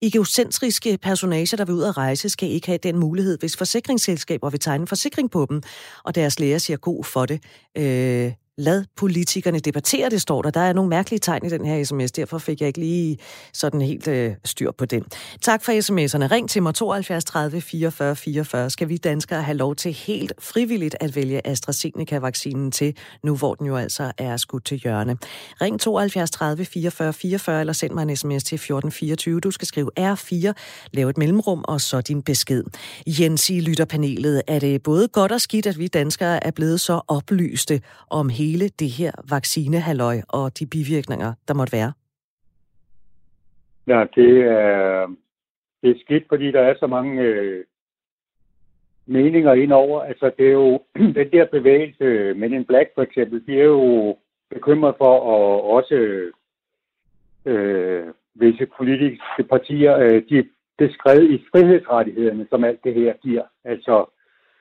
[0.03, 4.61] egocentriske personager, der vil ud at rejse, skal ikke have den mulighed, hvis forsikringsselskaber vil
[4.61, 5.63] tegne en forsikring på dem,
[6.05, 7.43] og deres læger siger god for det.
[7.79, 10.51] Øh, Lad politikerne debattere det, står der.
[10.51, 13.19] Der er nogle mærkelige tegn i den her sms, derfor fik jeg ikke lige
[13.53, 15.05] sådan helt øh, styr på den.
[15.43, 16.33] Tak for sms'erne.
[16.33, 18.71] Ring til mig 72 30 44 44.
[18.71, 23.67] Skal vi danskere have lov til helt frivilligt at vælge AstraZeneca-vaccinen til, nu hvor den
[23.67, 25.17] jo altså er skudt til hjørne.
[25.61, 29.41] Ring 72 30 44 44, eller send mig en sms til 1424.
[29.41, 30.53] Du skal skrive R4,
[30.93, 32.65] lave et mellemrum, og så din besked.
[33.07, 37.01] Jens i lytterpanelet, er det både godt og skidt, at vi danskere er blevet så
[37.09, 41.93] oplyste om hele hele det her vaccinehalløj og de bivirkninger, der måtte være?
[43.87, 45.07] Ja, det er,
[45.83, 47.65] det er skidt, fordi der er så mange øh,
[49.07, 50.03] meninger indover.
[50.03, 50.81] Altså, det er jo
[51.19, 54.17] den der bevægelse, Men en Black for eksempel, de er jo
[54.51, 55.95] bekymret for, at også
[57.47, 63.43] øh, visse politiske partier, øh, de det skrevet i frihedsrettighederne, som alt det her giver.
[63.65, 64.11] Altså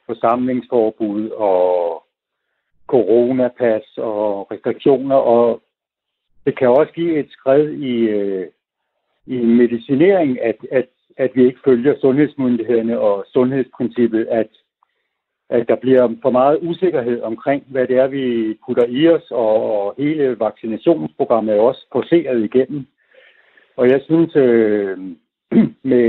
[0.06, 2.01] forsamlingsforbud og
[2.92, 5.62] coronapas og restriktioner, og
[6.46, 8.48] det kan også give et skridt i, øh,
[9.26, 14.52] i medicinering, at, at, at vi ikke følger sundhedsmyndighederne og sundhedsprincippet, at,
[15.50, 19.56] at der bliver for meget usikkerhed omkring, hvad det er, vi putter i os, og,
[19.80, 22.86] og hele vaccinationsprogrammet er også poseret igennem.
[23.78, 24.98] Og jeg synes, øh,
[25.92, 26.08] med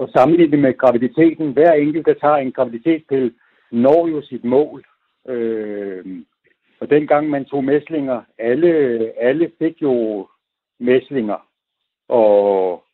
[0.00, 3.32] at sammenligne med graviditeten, hver enkelt, der tager en graviditetspille,
[3.70, 4.84] når jo sit mål.
[5.28, 6.04] Øh,
[6.80, 8.68] og dengang man tog mæslinger, alle,
[9.20, 10.26] alle fik jo
[10.78, 11.46] mæslinger.
[12.08, 12.84] Og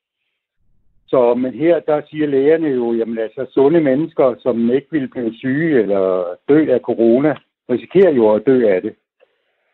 [1.06, 5.34] så, men her, der siger lægerne jo, jamen altså, sunde mennesker, som ikke vil blive
[5.34, 7.36] syge eller dø af corona,
[7.70, 8.94] risikerer jo at dø af det.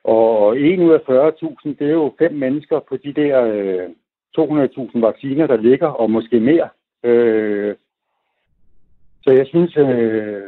[0.05, 3.89] Og 1 ud af 40.000, det er jo fem mennesker på de der øh,
[4.39, 6.69] 200.000 vacciner, der ligger, og måske mere.
[7.05, 7.75] Øh,
[9.23, 10.43] så jeg synes, øh,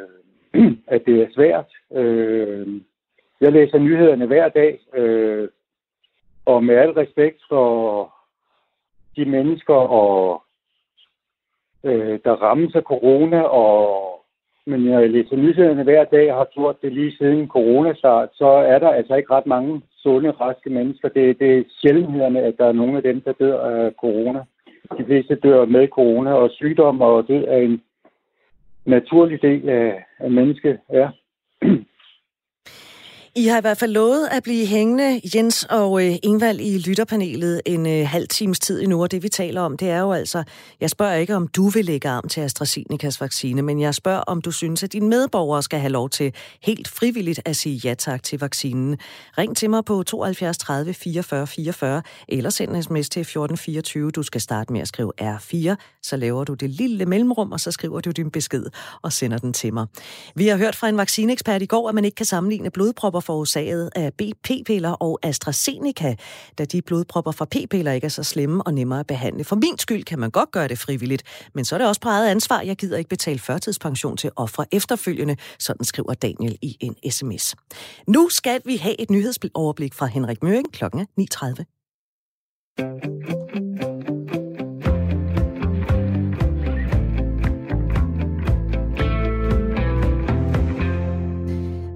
[0.95, 1.71] at det er svært.
[1.93, 2.81] Øh,
[3.41, 5.49] jeg læser nyhederne hver dag, øh,
[6.47, 8.15] og med al respekt for
[9.17, 10.43] de mennesker, og,
[11.85, 14.11] øh, der rammes af corona, og
[14.67, 18.79] men jeg læser nyhederne hver dag og har gjort det lige siden coronastart, så er
[18.79, 21.09] der altså ikke ret mange sunde, raske mennesker.
[21.09, 24.45] Det, det er sjældenhederne, at der er nogle af dem, der dør af corona.
[24.99, 27.83] De fleste dør med corona, og sygdom og død er en
[28.87, 31.11] naturlig del af, af mennesket er.
[33.37, 37.63] I har i hvert fald lovet at blive hængende, Jens og øh, Ingvald, i lytterpanelet
[37.67, 40.45] en øh, halv times tid endnu, og det vi taler om, det er jo altså,
[40.81, 44.43] jeg spørger ikke, om du vil lægge arm til AstraZenecas vaccine, men jeg spørger, om
[44.43, 48.23] du synes, at dine medborgere skal have lov til helt frivilligt at sige ja tak
[48.23, 48.99] til vaccinen.
[49.39, 54.11] Ring til mig på 72 30 44 44, eller send en sms til 1424.
[54.11, 57.71] Du skal starte med at skrive R4, så laver du det lille mellemrum, og så
[57.71, 58.65] skriver du din besked
[59.03, 59.87] og sender den til mig.
[60.35, 63.91] Vi har hørt fra en vaccineekspert i går, at man ikke kan sammenligne blodpropper forårsaget
[63.97, 66.17] af p-piller og AstraZeneca,
[66.59, 69.45] da de blodpropper fra p-piller ikke er så slemme og nemmere at behandle.
[69.45, 71.23] For min skyld kan man godt gøre det frivilligt,
[71.55, 72.61] men så er det også på eget ansvar.
[72.61, 77.55] Jeg gider ikke betale førtidspension til ofre efterfølgende, sådan skriver Daniel i en sms.
[78.09, 81.65] Nu skal vi have et nyhedsoverblik fra Henrik Møring klokken 9.30.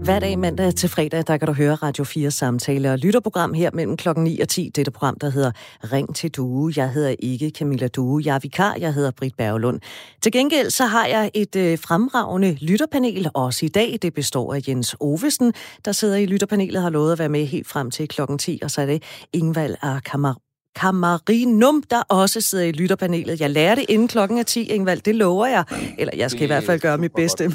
[0.09, 3.71] Hver dag mandag til fredag, der kan du høre Radio 4 samtale og lytterprogram her
[3.75, 4.71] mellem klokken 9 og 10.
[4.77, 5.53] Dette program, der hedder
[5.93, 6.73] Ring til Due.
[6.77, 8.23] Jeg hedder ikke Camilla Due.
[8.25, 8.75] Jeg er vikar.
[8.81, 9.81] Jeg hedder Britt Berglund.
[10.23, 13.99] Til gengæld så har jeg et øh, fremragende lytterpanel også i dag.
[14.03, 15.53] Det består af Jens Ovesen,
[15.85, 18.61] der sidder i lytterpanelet, har lovet at være med helt frem til klokken 10.
[18.63, 23.41] Og så er det Ingvald Akamar Kamarinum, der også sidder i lytterpanelet.
[23.41, 25.65] Jeg lærer det inden klokken er 10, Ingvald, det lover jeg.
[25.99, 27.53] Eller jeg skal i hvert fald gøre mit bedste.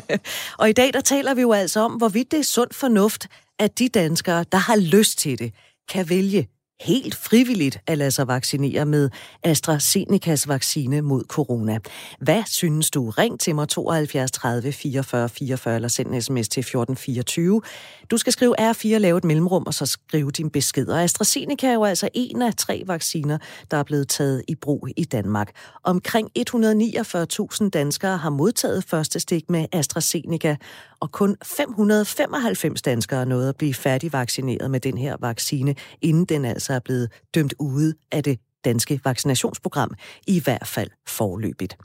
[0.58, 3.26] og i dag, der taler vi jo altså om, hvorvidt det er sund fornuft,
[3.58, 5.52] at de danskere, der har lyst til det,
[5.88, 6.48] kan vælge
[6.80, 9.10] helt frivilligt at lade sig vaccinere med
[9.42, 11.78] AstraZenecas vaccine mod corona.
[12.20, 13.10] Hvad synes du?
[13.10, 17.62] Ring til mig 72 30 44 44 eller send en sms til 1424.
[18.10, 20.88] Du skal skrive R4, lave et mellemrum og så skrive din besked.
[20.88, 23.38] Og AstraZeneca er jo altså en af tre vacciner,
[23.70, 25.50] der er blevet taget i brug i Danmark.
[25.84, 30.56] Omkring 149.000 danskere har modtaget første stik med AstraZeneca,
[31.04, 36.72] og kun 595 danskere nåede at blive færdigvaccineret med den her vaccine, inden den altså
[36.72, 39.94] er blevet dømt ude af det danske vaccinationsprogram,
[40.26, 41.76] i hvert fald forløbigt.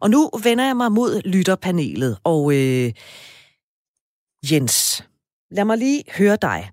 [0.00, 2.92] Og nu vender jeg mig mod lytterpanelet, og øh,
[4.52, 5.06] Jens,
[5.50, 6.70] lad mig lige høre dig.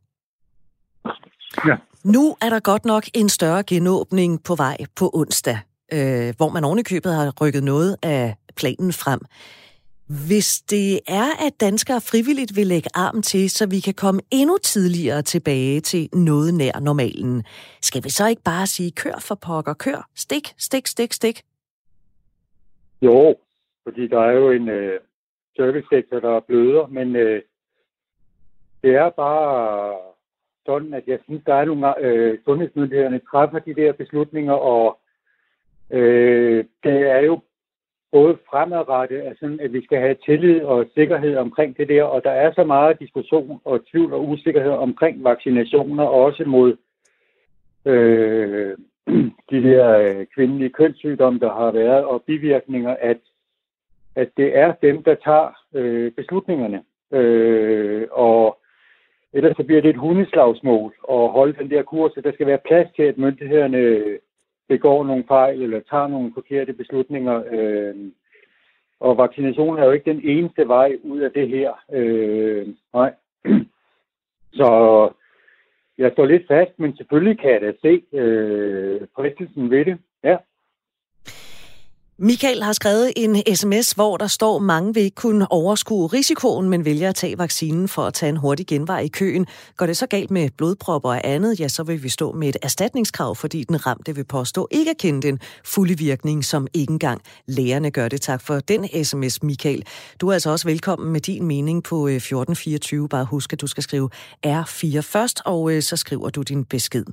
[1.66, 1.76] Ja.
[2.04, 5.60] Nu er der godt nok en større genåbning på vej på onsdag,
[5.94, 9.20] øh, hvor man ovenikøbet har rykket noget af planen frem.
[10.10, 14.58] Hvis det er, at danskere frivilligt vil lægge arm til, så vi kan komme endnu
[14.58, 17.44] tidligere tilbage til noget nær normalen,
[17.82, 21.42] skal vi så ikke bare sige, kør for pokker, kør, stik, stik, stik, stik?
[23.02, 23.36] Jo,
[23.84, 25.00] fordi der er jo en øh,
[25.58, 27.42] servicesektor, der er bløder, men øh,
[28.84, 29.98] det er bare
[30.66, 35.00] sådan, at jeg synes, der er nogle øh, sundhedsmyndighederne træffer de der beslutninger, og
[35.92, 37.42] øh, det er jo
[38.12, 42.32] både fremadrettet, altså, at vi skal have tillid og sikkerhed omkring det der, og der
[42.32, 46.78] er så meget diskussion og tvivl og usikkerhed omkring vaccinationer, også mod
[47.86, 48.78] øh,
[49.52, 53.18] de der øh, kvindelige kønssygdomme, der har været, og bivirkninger, at,
[54.16, 56.84] at det er dem, der tager øh, beslutningerne.
[57.12, 58.58] Øh, og
[59.34, 62.88] ellers så bliver det et hundeslagsmål at holde den der kurs, der skal være plads
[62.96, 64.04] til, at myndighederne
[64.70, 67.44] begår nogle fejl eller tager nogle forkerte beslutninger.
[67.52, 67.96] Øh,
[69.00, 71.72] og vaccination er jo ikke den eneste vej ud af det her.
[71.94, 73.14] Øh, nej.
[74.60, 74.70] Så
[75.98, 79.98] jeg står lidt fast, men selvfølgelig kan jeg da se øh, fristelsen ved det.
[80.24, 80.38] Ja.
[82.22, 86.86] Michael har skrevet en sms, hvor der står, mange vil ikke kunne overskue risikoen, men
[86.86, 89.48] vælger at tage vaccinen for at tage en hurtig genvej i køen.
[89.78, 92.58] Går det så galt med blodpropper og andet, ja, så vil vi stå med et
[92.62, 97.22] erstatningskrav, fordi den ramte vil påstå ikke at kende den fulde virkning, som ikke engang
[97.48, 98.22] lægerne gør det.
[98.22, 99.84] Tak for den sms, Michael.
[100.22, 103.10] Du er altså også velkommen med din mening på øh, 1424.
[103.10, 104.10] Bare husk, at du skal skrive
[104.48, 107.06] R4 først, og øh, så skriver du din besked.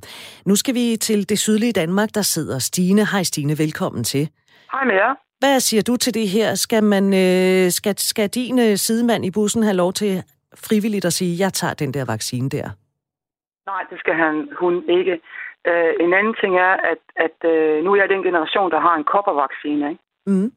[0.45, 3.07] Nu skal vi til det sydlige Danmark, der sidder Stine.
[3.07, 4.29] Hej Stine, velkommen til.
[4.73, 5.15] Hej med jer.
[5.39, 6.55] Hvad siger du til det her?
[6.55, 10.23] Skal, man, øh, skal, skal din øh, sidemand i bussen have lov til
[10.69, 12.69] frivilligt at sige, jeg tager den der vaccine der?
[13.67, 15.21] Nej, det skal han, hun ikke.
[15.71, 18.95] Uh, en anden ting er, at, at uh, nu er jeg den generation, der har
[18.97, 19.91] en koppervaccine.
[19.91, 20.03] Ikke?
[20.27, 20.53] Mm.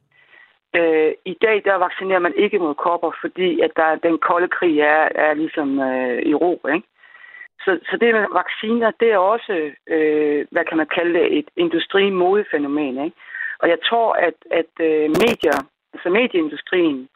[0.78, 4.80] Uh, I dag der vaccinerer man ikke mod kopper, fordi at der, den kolde krig
[4.80, 6.60] er, er ligesom uh, i ro.
[6.74, 6.86] Ikke?
[7.64, 9.52] Så, så det med vacciner, det er også,
[9.94, 13.04] uh, hvad kan man kalde det, et industri-modefænomen.
[13.04, 13.16] Ikke?
[13.62, 15.58] Og jeg tror, at, at øh, medier,
[15.94, 17.08] altså medieindustrien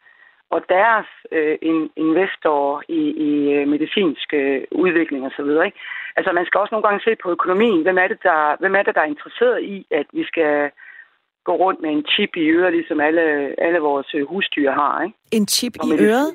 [0.49, 1.57] og deres øh,
[1.95, 5.51] investorer i, i øh, medicinsk øh, udvikling osv.,
[6.15, 7.81] altså man skal også nogle gange se på økonomien.
[7.81, 10.71] Hvem er, det, der, hvem er det, der er interesseret i, at vi skal
[11.43, 15.03] gå rundt med en chip i øret, ligesom alle, alle vores øh, husdyr har.
[15.03, 15.17] Ikke?
[15.31, 16.31] En chip i øret?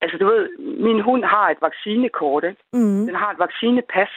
[0.00, 2.62] Altså du ved, min hund har et vaccinekort, ikke?
[2.72, 3.06] Mm.
[3.06, 4.12] Den har et vaccinepas.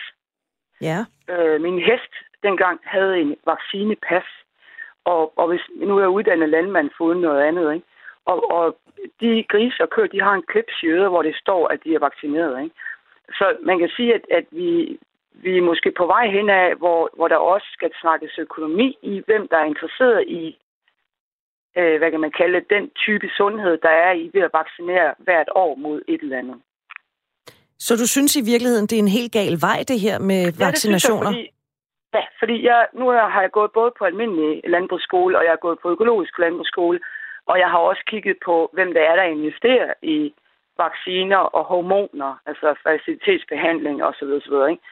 [0.81, 0.99] Ja.
[1.29, 4.27] Øh, min hest dengang havde en vaccinepas.
[5.11, 7.85] Og, og hvis nu er uddannet landmand uden noget andet, ikke?
[8.25, 8.65] Og, og
[9.21, 11.95] de grise og køer, de har en klips i øret, hvor det står, at de
[11.95, 12.63] er vaccineret.
[12.63, 12.75] Ikke?
[13.39, 14.99] Så man kan sige, at, at vi,
[15.43, 19.23] vi er måske på vej hen af, hvor, hvor der også skal snakkes økonomi i,
[19.25, 20.57] hvem der er interesseret i,
[21.77, 25.49] øh, hvad kan man kalde den type sundhed, der er i ved at vaccinere hvert
[25.55, 26.57] år mod et eller andet.
[27.79, 30.65] Så du synes i virkeligheden, det er en helt gal vej, det her med ja,
[30.65, 31.29] vaccinationer?
[31.29, 31.56] Det jeg, fordi,
[32.13, 35.79] ja, fordi jeg, nu har jeg gået både på almindelig landbrugsskole, og jeg har gået
[35.79, 36.99] på økologisk landbrugsskole,
[37.45, 40.33] og jeg har også kigget på, hvem der er, der investerer i
[40.77, 44.31] vacciner og hormoner, altså facilitetsbehandling osv.
[44.39, 44.71] osv.
[44.71, 44.83] Ikke?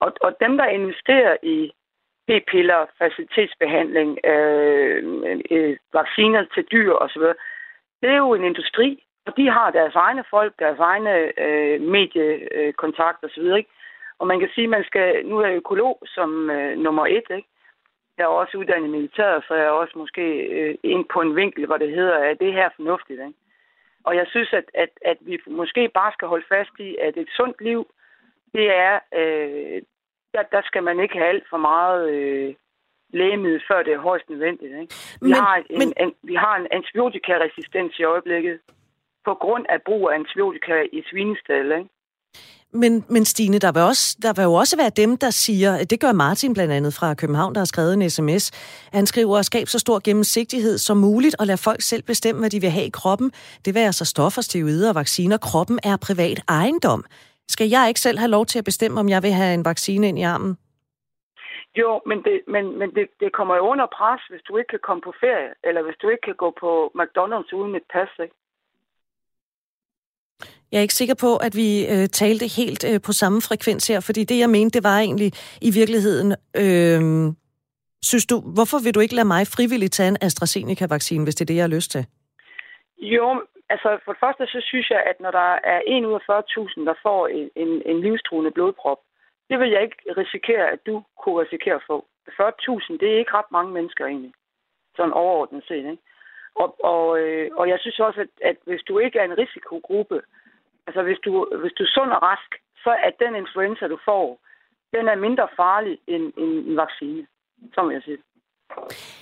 [0.00, 1.72] Og, og dem, der investerer i
[2.28, 5.02] p-piller, facilitetsbehandling, øh,
[5.50, 7.22] øh, vacciner til dyr osv.,
[8.02, 13.24] det er jo en industri, og de har deres egne folk, deres egne øh, mediekontakt
[13.24, 13.70] osv., ikke?
[14.22, 17.28] Og man kan sige, at man skal, nu er jeg økolog som øh, nummer et,
[17.36, 17.48] ikke?
[18.16, 20.24] Jeg er også uddannet i militæret, så jeg er også måske
[20.58, 23.38] øh, ind på en vinkel, hvor det hedder, at det her er fornuftigt, ikke?
[24.04, 27.28] Og jeg synes, at, at, at vi måske bare skal holde fast i, at et
[27.36, 27.86] sundt liv,
[28.54, 29.82] det er, øh,
[30.34, 32.54] der, der skal man ikke have alt for meget øh,
[33.10, 34.72] lægemiddel, før det er højst nødvendigt.
[34.80, 34.94] Ikke?
[35.20, 35.92] Vi, men, har en, men...
[36.00, 38.60] en, vi har en antibiotikaresistens i øjeblikket,
[39.24, 41.88] på grund af brug af antibiotika i svinestal, ikke?
[42.74, 46.00] Men, men Stine, der vil, også, der vil jo også være dem, der siger, det
[46.00, 48.50] gør Martin blandt andet fra København, der har skrevet en sms.
[48.92, 52.60] Han skriver, skab så stor gennemsigtighed som muligt, og lad folk selv bestemme, hvad de
[52.60, 53.32] vil have i kroppen.
[53.64, 55.36] Det vil altså stoffer, steroider og vacciner.
[55.36, 57.04] Kroppen er privat ejendom.
[57.48, 60.08] Skal jeg ikke selv have lov til at bestemme, om jeg vil have en vaccine
[60.08, 60.56] ind i armen?
[61.80, 64.84] Jo, men, det, men, men det, det kommer jo under pres, hvis du ikke kan
[64.86, 68.12] komme på ferie, eller hvis du ikke kan gå på McDonald's uden et pas.
[68.24, 68.34] Ikke?
[70.72, 74.00] Jeg er ikke sikker på, at vi øh, talte helt øh, på samme frekvens her,
[74.00, 75.30] fordi det, jeg mente, det var egentlig
[75.68, 76.28] i virkeligheden...
[76.62, 77.02] Øh,
[78.10, 81.50] synes du, hvorfor vil du ikke lade mig frivilligt tage en AstraZeneca-vaccine, hvis det er
[81.50, 82.02] det, jeg har lyst til?
[83.16, 83.26] Jo,
[83.72, 86.84] altså for det første, så synes jeg, at når der er 1 ud af 40.000,
[86.90, 89.00] der får en, en, en livstruende blodprop,
[89.50, 92.06] det vil jeg ikke risikere, at du kunne risikere at få.
[92.28, 94.34] 40.000, det er ikke ret mange mennesker egentlig,
[94.96, 95.84] sådan overordnet set.
[95.92, 96.02] Ikke?
[96.54, 100.22] Og, og, øh, og jeg synes også, at, at hvis du ikke er en risikogruppe,
[100.86, 101.30] altså hvis du,
[101.62, 102.50] hvis du er sund og rask,
[102.84, 104.26] så er den influenza, du får,
[104.94, 107.26] den er mindre farlig end, end en vaccine,
[107.74, 108.20] som jeg siger.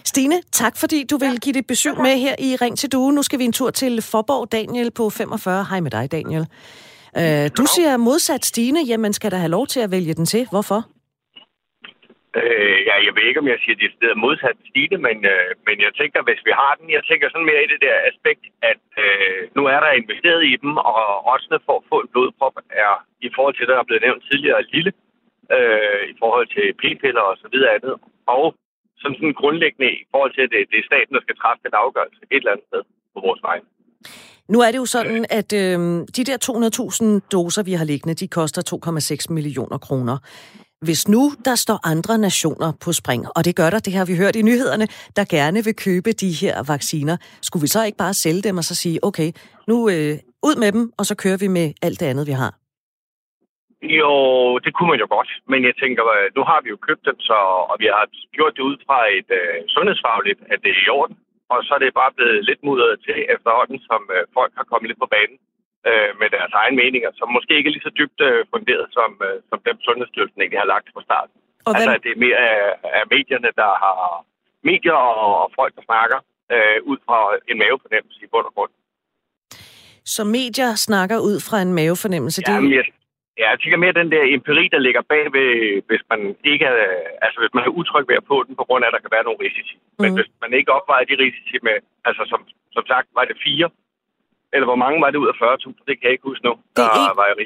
[0.05, 3.13] Stine, tak fordi du vil give dit besøg med her i Ring til Due.
[3.13, 5.65] Nu skal vi en tur til Forborg Daniel på 45.
[5.71, 6.47] Hej med dig, Daniel.
[7.17, 10.47] Uh, du siger modsat Stine, jamen skal der have lov til at vælge den til.
[10.51, 10.85] Hvorfor?
[12.39, 15.77] Øh, ja, jeg ved ikke, om jeg siger det er modsat stigende, men, øh, men
[15.87, 18.85] jeg tænker, hvis vi har den, jeg tænker sådan mere i det der aspekt, at
[19.05, 22.95] øh, nu er der investeret i dem, og oddsene for at få en blodprop er,
[23.27, 24.93] i forhold til det, der er blevet nævnt tidligere, lille,
[25.57, 27.95] øh, i forhold til p-piller og så videre andet,
[28.37, 28.45] og
[29.03, 31.75] som sådan grundlæggende i forhold til, at det, det er staten, der skal træffe den
[31.85, 32.83] afgørelse et eller andet sted
[33.15, 33.59] på vores vej.
[34.53, 35.79] Nu er det jo sådan, at øh,
[36.17, 36.39] de der
[37.23, 38.63] 200.000 doser, vi har liggende, de koster
[39.29, 40.17] 2,6 millioner kroner.
[40.89, 44.15] Hvis nu der står andre nationer på spring, og det gør der, det har vi
[44.23, 44.87] hørt i nyhederne,
[45.19, 47.17] der gerne vil købe de her vacciner,
[47.47, 49.29] skulle vi så ikke bare sælge dem og så sige, okay,
[49.71, 50.15] nu øh,
[50.49, 52.53] ud med dem, og så kører vi med alt det andet, vi har?
[54.01, 54.13] Jo,
[54.65, 55.31] det kunne man jo godt.
[55.53, 57.39] Men jeg tænker, øh, nu har vi jo købt dem, så,
[57.71, 58.05] og vi har
[58.37, 61.17] gjort det ud fra et øh, sundhedsfagligt, at det er i orden.
[61.53, 64.89] Og så er det bare blevet lidt mudret til efterhånden, som øh, folk har kommet
[64.89, 65.39] lidt på banen
[65.89, 69.11] øh, med deres egne meninger, som måske ikke er lige så dybt øh, funderet, som,
[69.27, 71.37] øh, som dem Sundhedsstyrelsen ikke har lagt fra starten.
[71.67, 72.63] Og altså, det er mere af,
[72.99, 73.99] af medierne, der har
[74.71, 76.19] medier og, og folk, der snakker
[76.55, 77.19] øh, ud fra
[77.51, 78.73] en mavefornemmelse i bund og grund.
[80.15, 82.39] Så medier snakker ud fra en mavefornemmelse?
[82.47, 82.77] Ja, det...
[82.79, 82.85] jeg,
[83.41, 85.51] ja, jeg tænker mere den der empiri, der ligger bag ved,
[85.89, 86.21] hvis man
[86.53, 86.77] ikke er,
[87.25, 89.15] altså hvis man er utryg ved at få den, på grund af, at der kan
[89.17, 89.77] være nogle risici.
[89.77, 90.03] Mm.
[90.03, 91.77] Men hvis man ikke opvejer de risici med,
[92.09, 92.41] altså som,
[92.77, 93.69] som sagt, var det fire
[94.55, 95.85] eller hvor mange var det ud af 40.000?
[95.89, 96.53] Det kan jeg ikke huske nu.
[96.77, 97.37] Det er en, var jeg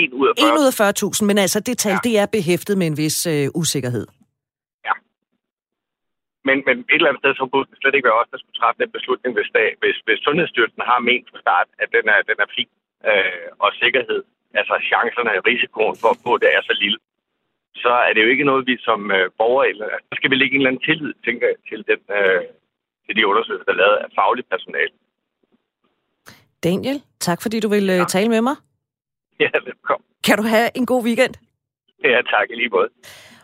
[0.00, 0.46] en ud af 40.000.
[0.46, 0.74] En ud af
[1.20, 2.04] 40.000, men altså det tal, ja.
[2.06, 4.06] det er behæftet med en vis øh, usikkerhed.
[4.88, 4.94] Ja.
[6.48, 8.58] Men, men et eller andet sted, så burde det slet ikke være os, der skulle
[8.60, 12.20] træffe den beslutning, hvis, dag, hvis, hvis Sundhedsstyrelsen har ment fra start, at den er,
[12.30, 12.70] den er fin
[13.10, 14.20] øh, og sikkerhed,
[14.60, 16.98] altså chancerne og risikoen for at få det er så lille,
[17.84, 20.54] så er det jo ikke noget, vi som øh, borgere, eller så skal vi lægge
[20.54, 22.42] en eller anden tillid, tænker jeg, til, den, øh,
[23.06, 24.94] til de undersøgelser, der er lavet af fagligt personale.
[26.64, 28.04] Daniel, tak fordi du vil øh, ja.
[28.04, 28.56] tale med mig.
[29.40, 30.06] Ja, velkommen.
[30.24, 31.34] Kan du have en god weekend?
[32.04, 32.88] Ja, tak i lige måde.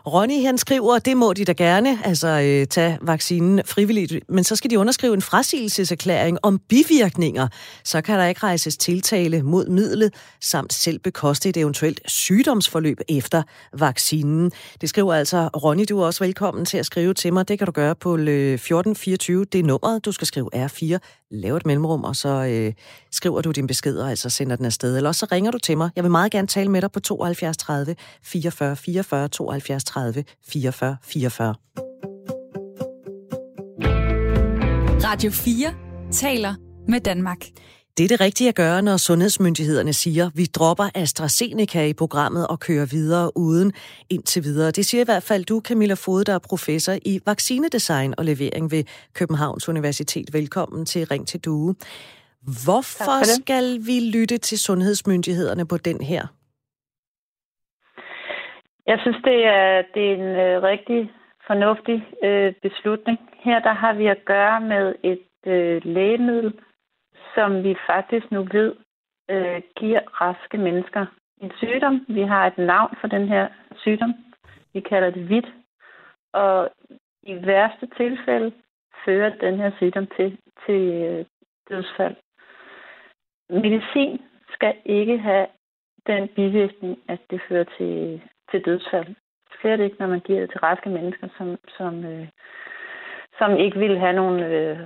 [0.07, 4.55] Ronny, han skriver, det må de da gerne, altså øh, tage vaccinen frivilligt, men så
[4.55, 7.47] skal de underskrive en frasigelseserklæring om bivirkninger.
[7.83, 13.43] Så kan der ikke rejses tiltale mod midlet, samt selv bekoste et eventuelt sygdomsforløb efter
[13.73, 14.51] vaccinen.
[14.81, 17.47] Det skriver altså Ronny, du er også velkommen til at skrive til mig.
[17.47, 19.45] Det kan du gøre på 1424.
[19.45, 20.97] Det er nummeret, du skal skrive R4,
[21.31, 22.73] laver et mellemrum, og så øh,
[23.11, 24.97] skriver du din besked og altså sender den afsted.
[24.97, 25.89] Eller også så ringer du til mig.
[25.95, 30.97] Jeg vil meget gerne tale med dig på 72 30 44 44 72 30 44
[31.03, 31.55] 44.
[35.03, 35.73] Radio 4
[36.11, 36.55] taler
[36.87, 37.45] med Danmark.
[37.99, 42.57] Det er det rigtige at gøre, når sundhedsmyndighederne siger, vi dropper AstraZeneca i programmet og
[42.67, 43.69] kører videre uden
[44.15, 44.71] indtil videre.
[44.77, 48.65] Det siger i hvert fald du, Camilla Fode, der er professor i vaccinedesign og levering
[48.75, 48.83] ved
[49.19, 50.27] Københavns Universitet.
[50.39, 51.75] Velkommen til Ring til Due.
[52.65, 56.23] Hvorfor for skal vi lytte til sundhedsmyndighederne på den her?
[58.91, 60.99] Jeg synes, det er, det er en øh, rigtig
[61.47, 61.97] fornuftig
[62.27, 63.17] øh, beslutning.
[63.45, 66.53] Her der har vi at gøre med et øh, lægemiddel,
[67.39, 68.75] som vi faktisk nu ved
[69.29, 71.05] øh, giver raske mennesker
[71.41, 72.05] en sygdom.
[72.07, 74.13] Vi har et navn for den her sygdom.
[74.73, 75.49] Vi kalder det hvidt.
[76.33, 76.69] Og
[77.23, 78.51] i værste tilfælde
[79.05, 81.25] fører den her sygdom til, til øh,
[81.69, 82.15] dødsfald.
[83.49, 84.21] Medicin
[84.53, 85.47] skal ikke have
[86.07, 88.21] den bivirkning, at det fører til,
[88.51, 89.15] til dødsfald.
[89.61, 92.27] Slet ikke, når man giver det til raske mennesker, som, som, øh,
[93.37, 94.79] som ikke vil have nogen øh,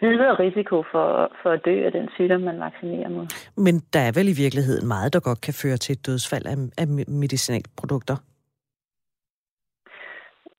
[0.00, 3.26] videre risiko for, for at dø af den sygdom, man vaccinerer mod.
[3.56, 6.56] Men der er vel i virkeligheden meget, der godt kan føre til et dødsfald af,
[6.82, 8.16] af medicinalprodukter?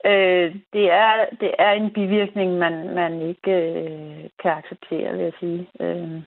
[0.06, 5.34] Øh, det, er, det er en bivirkning, man, man ikke øh, kan acceptere, vil jeg
[5.40, 5.70] sige.
[5.80, 6.22] Øh,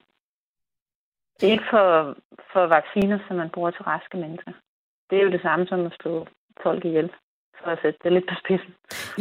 [1.36, 2.16] det er ikke for,
[2.52, 4.52] for vacciner, som man bruger til raske mennesker.
[5.10, 6.26] Det er jo det samme som at slå
[6.62, 7.10] folk ihjel
[7.66, 8.70] for at sætte det lidt på spidsen.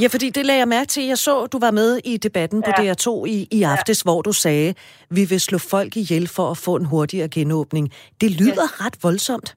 [0.02, 1.04] Ja, fordi det lagde jeg mærke til.
[1.14, 2.82] Jeg så, du var med i debatten på ja.
[2.82, 4.08] DR2 i, i aftes, ja.
[4.08, 4.70] hvor du sagde,
[5.18, 7.86] vi vil slå folk ihjel for at få en hurtigere genåbning.
[8.22, 8.84] Det lyder ja.
[8.84, 9.50] ret voldsomt.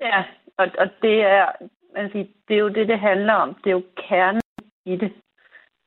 [0.00, 0.20] Ja,
[0.60, 1.44] og, og det er,
[2.00, 3.48] altså, det er jo det, det handler om.
[3.62, 4.42] Det er jo kernen
[4.86, 5.12] i det.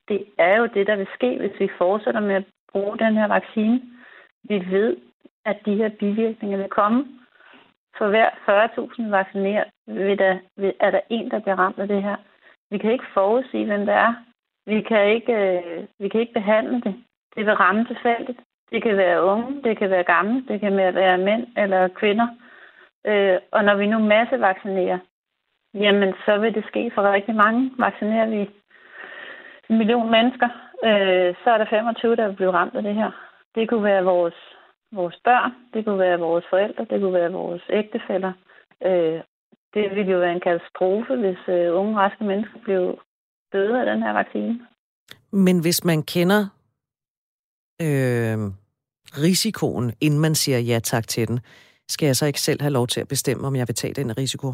[0.08, 3.28] Det er jo det, der vil ske, hvis vi fortsætter med at bruge den her
[3.28, 3.80] vaccine.
[4.50, 4.96] Vi ved,
[5.44, 7.17] at de her bivirkninger vil komme.
[7.98, 12.02] For hver 40.000 vaccineret vil der, vil, er der en, der bliver ramt af det
[12.02, 12.16] her.
[12.70, 14.14] Vi kan ikke forudsige, hvem det er.
[14.66, 16.94] Vi kan ikke, øh, vi kan ikke behandle det.
[17.36, 18.40] Det vil ramme tilfældigt.
[18.70, 22.28] Det kan være unge, det kan være gamle, det kan være mænd eller kvinder.
[23.06, 24.98] Øh, og når vi nu massevaccinerer,
[25.74, 27.70] jamen så vil det ske for rigtig mange.
[27.78, 28.50] Vaccinerer vi
[29.70, 30.48] en million mennesker,
[30.84, 33.10] øh, så er der 25, der vil blive ramt af det her.
[33.54, 34.57] Det kunne være vores,
[34.92, 38.32] vores børn, det kunne være vores forældre, det kunne være vores ægtefæller.
[38.86, 39.20] Øh,
[39.74, 43.00] det ville jo være en katastrofe, hvis øh, unge, raske mennesker blev
[43.52, 44.66] døde af den her vaccine.
[45.32, 46.40] Men hvis man kender
[47.82, 48.38] øh,
[49.26, 51.40] risikoen, inden man siger ja tak til den,
[51.88, 54.18] skal jeg så ikke selv have lov til at bestemme, om jeg vil tage den
[54.18, 54.48] risiko?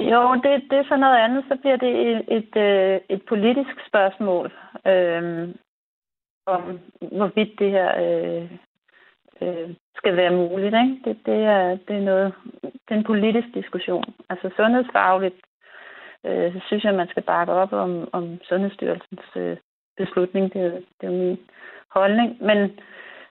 [0.00, 1.44] Jo, det, det er så noget andet.
[1.48, 4.52] Så bliver det et, et, øh, et politisk spørgsmål
[4.86, 5.54] øh,
[6.46, 8.50] om, hvorvidt det her øh,
[9.42, 10.74] øh, skal være muligt.
[10.74, 11.00] Ikke?
[11.04, 14.04] Det, det, er, det er noget, det er en politisk diskussion.
[14.28, 15.36] Altså sundhedsfagligt
[16.24, 19.56] øh, så synes jeg, at man skal bakke op om, om Sundhedsstyrelsens øh,
[19.96, 20.52] beslutning.
[20.52, 21.38] Det, det er min
[21.90, 22.36] holdning.
[22.40, 22.58] Men,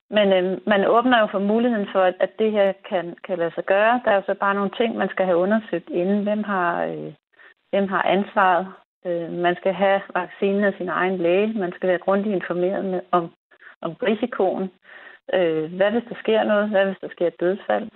[0.09, 3.51] men øh, man åbner jo for muligheden for, at, at det her kan, kan lade
[3.55, 4.01] sig gøre.
[4.05, 6.23] Der er jo så bare nogle ting, man skal have undersøgt inden.
[6.23, 7.13] Hvem har, øh,
[7.69, 8.67] hvem har ansvaret?
[9.07, 11.53] Øh, man skal have vaccinen af sin egen læge.
[11.53, 13.23] Man skal være grundigt informeret med, om,
[13.81, 14.69] om risikoen.
[15.33, 16.69] Øh, hvad hvis der sker noget?
[16.69, 17.87] Hvad hvis der sker et dødsfald?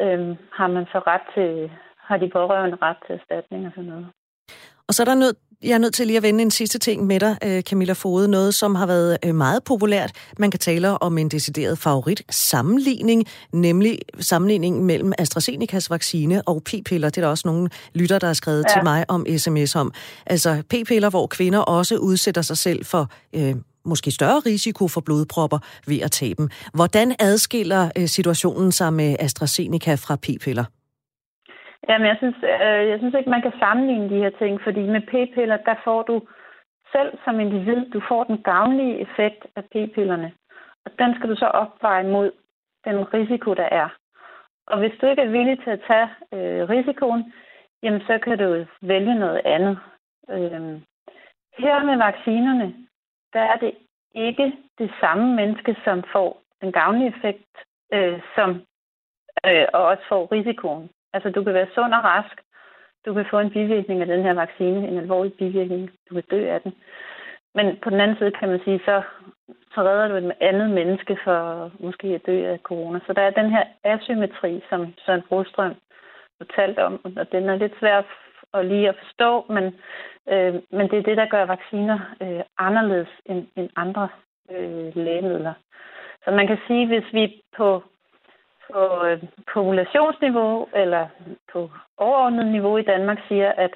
[0.00, 4.06] Øh, har man så ret til, har de pårørende ret til erstatning og sådan noget?
[4.88, 7.06] Og så er der nødt jeg er nødt til lige at vende en sidste ting
[7.06, 8.28] med dig, øh, Camilla Fode.
[8.28, 10.12] Noget, som har været øh, meget populært.
[10.38, 17.10] Man kan tale om en decideret favorit sammenligning, nemlig sammenligningen mellem AstraZenecas vaccine og p-piller.
[17.10, 18.74] Det er der også nogle lytter, der har skrevet ja.
[18.74, 19.92] til mig om sms om.
[20.26, 23.54] Altså p-piller, hvor kvinder også udsætter sig selv for øh,
[23.84, 26.48] måske større risiko for blodpropper ved at tage dem.
[26.74, 30.64] Hvordan adskiller øh, situationen sig med AstraZeneca fra p-piller?
[31.88, 35.00] Jamen, jeg synes, øh, jeg synes ikke, man kan sammenligne de her ting, fordi med
[35.00, 36.22] p-piller, der får du
[36.92, 40.32] selv som individ, du får den gavnlige effekt af p-pillerne.
[40.84, 42.30] Og den skal du så opveje mod
[42.84, 43.88] den risiko, der er.
[44.66, 47.32] Og hvis du ikke er villig til at tage øh, risikoen,
[47.82, 49.78] jamen så kan du vælge noget andet.
[50.30, 50.80] Øh,
[51.58, 52.74] her med vaccinerne,
[53.32, 53.74] der er det
[54.14, 57.52] ikke det samme menneske, som får den gavnlige effekt,
[57.92, 58.50] øh, som
[59.46, 60.90] øh, og også får risikoen.
[61.12, 62.36] Altså, du kan være sund og rask.
[63.06, 65.90] Du kan få en bivirkning af den her vaccine, en alvorlig bivirkning.
[66.08, 66.72] Du kan dø af den.
[67.54, 69.02] Men på den anden side kan man sige, så,
[69.74, 73.00] så redder du et andet menneske for måske at dø af corona.
[73.06, 75.74] Så der er den her asymmetri, som Søren Brostrøm
[76.38, 78.02] fortalte om, og den er lidt svær
[78.54, 79.64] at lige at forstå, men,
[80.28, 84.08] øh, men det er det, der gør vacciner øh, anderledes end, end andre
[84.50, 85.54] øh, lægemidler.
[86.24, 87.82] Så man kan sige, hvis vi på,
[88.72, 89.22] på øh,
[89.54, 91.06] populationsniveau eller
[91.52, 93.74] på overordnet niveau i Danmark siger, at,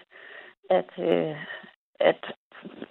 [0.70, 1.36] at, øh,
[2.00, 2.34] at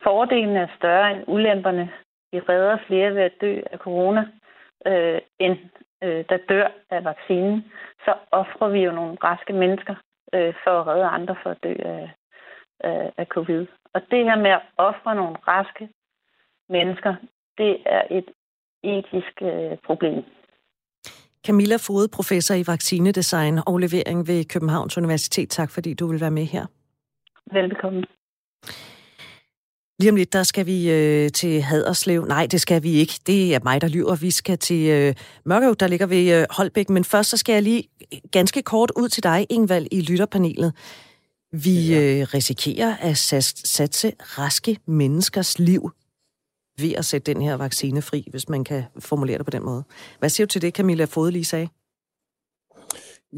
[0.04, 1.92] fordelen er større end ulemperne,
[2.32, 4.28] vi redder flere ved at dø af corona,
[4.88, 5.58] øh, end
[6.04, 7.72] øh, der dør af vaccinen,
[8.06, 9.96] så offrer vi jo nogle raske mennesker
[10.34, 12.12] øh, for at redde andre for at dø af,
[12.80, 13.68] af, af covid.
[13.94, 15.90] Og det her med at ofre nogle raske
[16.70, 17.16] mennesker,
[17.58, 18.30] det er et
[18.84, 20.24] etisk øh, problem.
[21.46, 25.50] Camilla Fode, professor i vaccinedesign og levering ved Københavns Universitet.
[25.50, 26.66] Tak fordi du vil være med her.
[27.54, 28.04] Velbekomme.
[30.00, 32.26] Lige om lidt, der skal vi øh, til Haderslev.
[32.26, 33.14] Nej, det skal vi ikke.
[33.28, 34.16] Det er mig, der lyver.
[34.16, 35.16] Vi skal til øh,
[35.46, 36.90] Mørkøv, der ligger ved øh, Holbæk.
[36.90, 37.84] Men først så skal jeg lige
[38.32, 40.74] ganske kort ud til dig, Ingvald, i lytterpanelet.
[41.52, 45.92] Vi øh, risikerer at satse raske menneskers liv
[46.80, 49.84] ved at sætte den her vaccine fri, hvis man kan formulere det på den måde.
[50.20, 51.68] Hvad siger du til det, Camilla Fode lige sagde?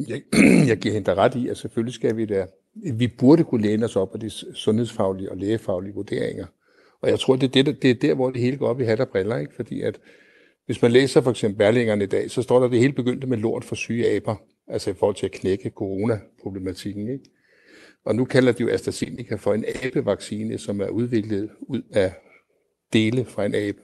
[0.08, 0.22] Jeg,
[0.70, 2.46] jeg giver hende ret i, at selvfølgelig skal vi da.
[2.94, 6.46] Vi burde kunne læne os op af de sundhedsfaglige og lægefaglige vurderinger.
[7.02, 8.84] Og jeg tror, det er, det, det er der, hvor det hele går op i
[8.84, 9.56] hat og briller, ikke?
[9.56, 10.00] fordi at
[10.66, 13.28] hvis man læser for eksempel Berlingerne i dag, så står der, at det hele begyndte
[13.28, 14.36] med lort for syge aber,
[14.68, 17.08] altså i forhold til at knække coronaproblematikken.
[17.08, 17.26] Ikke?
[18.06, 22.14] Og nu kalder de jo AstraZeneca for en abevaccine, som er udviklet ud af
[22.94, 23.82] dele fra en abe.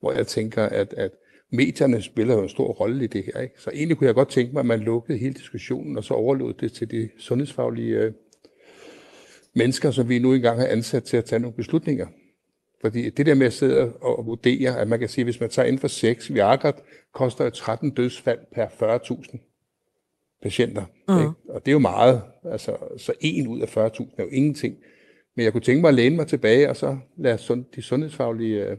[0.00, 1.10] Hvor jeg tænker, at, at
[1.50, 3.40] medierne spiller jo en stor rolle i det her.
[3.40, 3.54] Ikke?
[3.58, 6.54] Så egentlig kunne jeg godt tænke mig, at man lukkede hele diskussionen, og så overlod
[6.54, 8.12] det til de sundhedsfaglige øh,
[9.54, 12.06] mennesker, som vi nu engang har ansat til at tage nogle beslutninger.
[12.80, 15.50] Fordi det der med at sidde og vurdere, at man kan sige, at hvis man
[15.50, 16.72] tager inden for sex, Viagra
[17.12, 19.38] koster jo 13 dødsfald per 40.000
[20.42, 20.84] patienter.
[21.08, 21.18] Mm.
[21.18, 21.32] Ikke?
[21.48, 22.22] Og det er jo meget.
[22.44, 24.76] Altså, så en ud af 40.000 er jo ingenting.
[25.40, 28.64] Men jeg kunne tænke mig at læne mig tilbage, og så lade sund, de sundhedsfaglige
[28.64, 28.76] øh,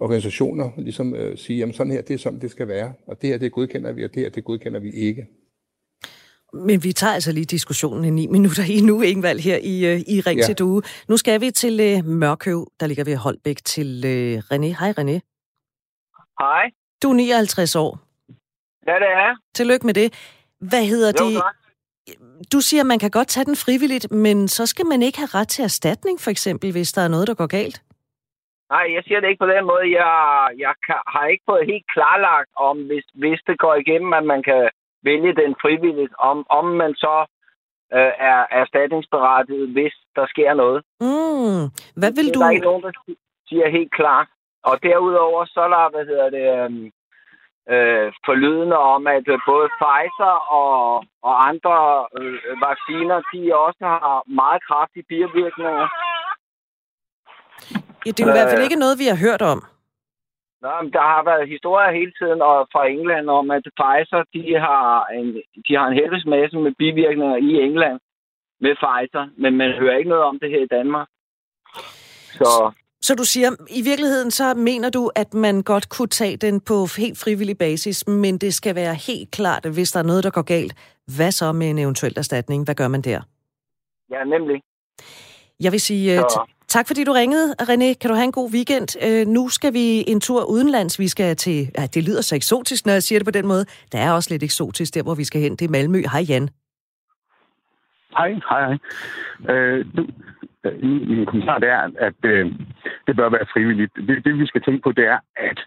[0.00, 2.92] organisationer ligesom øh, sige, jamen sådan her, det er sådan, det skal være.
[3.06, 5.26] Og det her, det godkender vi, og det her, det godkender vi ikke.
[6.52, 10.00] Men vi tager altså lige diskussionen i ni minutter i nu, Ingvald, her i, øh,
[10.00, 10.46] i Ring ja.
[10.46, 10.82] til Due.
[11.08, 14.80] Nu skal vi til øh, Mørkøv, der ligger ved Holbæk, til øh, René.
[14.80, 15.18] Hej René.
[16.40, 16.70] Hej.
[17.02, 18.00] Du er 59 år.
[18.86, 20.12] Ja, det er Tillykke med det.
[20.60, 21.34] Hvad hedder jo, det?
[21.34, 21.57] Tak.
[22.52, 25.34] Du siger, at man kan godt tage den frivilligt, men så skal man ikke have
[25.38, 27.82] ret til erstatning, for eksempel, hvis der er noget, der går galt?
[28.74, 29.84] Nej, jeg siger det ikke på den måde.
[30.00, 30.14] Jeg,
[30.58, 34.42] jeg kan, har ikke fået helt klarlagt, om hvis, hvis det går igennem, at man
[34.42, 34.68] kan
[35.02, 37.16] vælge den frivilligt, om, om man så
[37.96, 40.80] øh, er erstatningsberettiget, hvis der sker noget.
[41.00, 41.64] Mm.
[42.00, 42.40] Hvad vil det du...
[42.40, 42.92] Der er ikke nogen, der
[43.48, 44.28] siger helt klart.
[44.62, 46.90] Og derudover, så er der, hvad hedder det, øh,
[47.74, 51.76] øh, forlydende om, at øh, både Pfizer og, og andre
[52.18, 52.38] øh,
[52.68, 55.86] vacciner, de også har meget kraftige bivirkninger.
[58.04, 59.60] Ja, det er jo i hvert fald ikke noget, vi har hørt om.
[60.62, 64.44] Nå, men der har været historier hele tiden og fra England om, at Pfizer de
[64.66, 65.26] har en,
[65.68, 67.98] de har en helvedes masse med bivirkninger i England
[68.60, 71.08] med Pfizer, men man hører ikke noget om det her i Danmark.
[72.38, 72.72] Så
[73.08, 76.86] Så du siger, i virkeligheden så mener du, at man godt kunne tage den på
[76.98, 80.30] helt frivillig basis, men det skal være helt klart, at hvis der er noget, der
[80.30, 80.74] går galt,
[81.16, 82.64] hvad så med en eventuel erstatning?
[82.64, 83.20] Hvad gør man der?
[84.10, 84.62] ja, nemlig.
[85.60, 87.94] Jeg vil sige øh, Så- t- tak, fordi du ringede, René.
[88.00, 88.88] Kan du have en god weekend?
[89.06, 90.98] Øh, nu skal vi en tur udenlands.
[90.98, 91.70] Vi skal til...
[91.78, 93.64] Ja, det lyder så eksotisk, når jeg siger det på den måde.
[93.92, 95.56] Der er også lidt eksotisk der, hvor vi skal hen.
[95.56, 96.02] Det er Malmø.
[96.12, 96.48] Hej, Jan.
[98.10, 99.54] Hej, hej, hej.
[99.54, 100.06] Øh, du,
[100.64, 102.46] øh, min, min kommentar det er, at øh,
[103.08, 103.96] det bør være frivilligt.
[103.96, 105.58] Det, det, vi skal tænke på, det er, at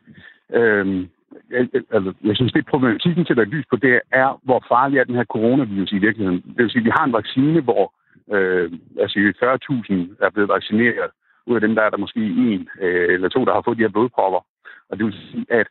[0.59, 1.07] øh,
[1.51, 5.03] jeg, altså, jeg synes, det problematikken til at lys på, det er, hvor farlig er
[5.03, 6.41] den her coronavirus i virkeligheden.
[6.41, 7.93] Det vil sige, at vi har en vaccine, hvor
[8.35, 11.11] øh, altså 40.000 er blevet vaccineret.
[11.45, 13.83] Ud af dem, der er der måske en øh, eller to, der har fået de
[13.83, 14.41] her blodpropper.
[14.89, 15.67] Og det vil sige, at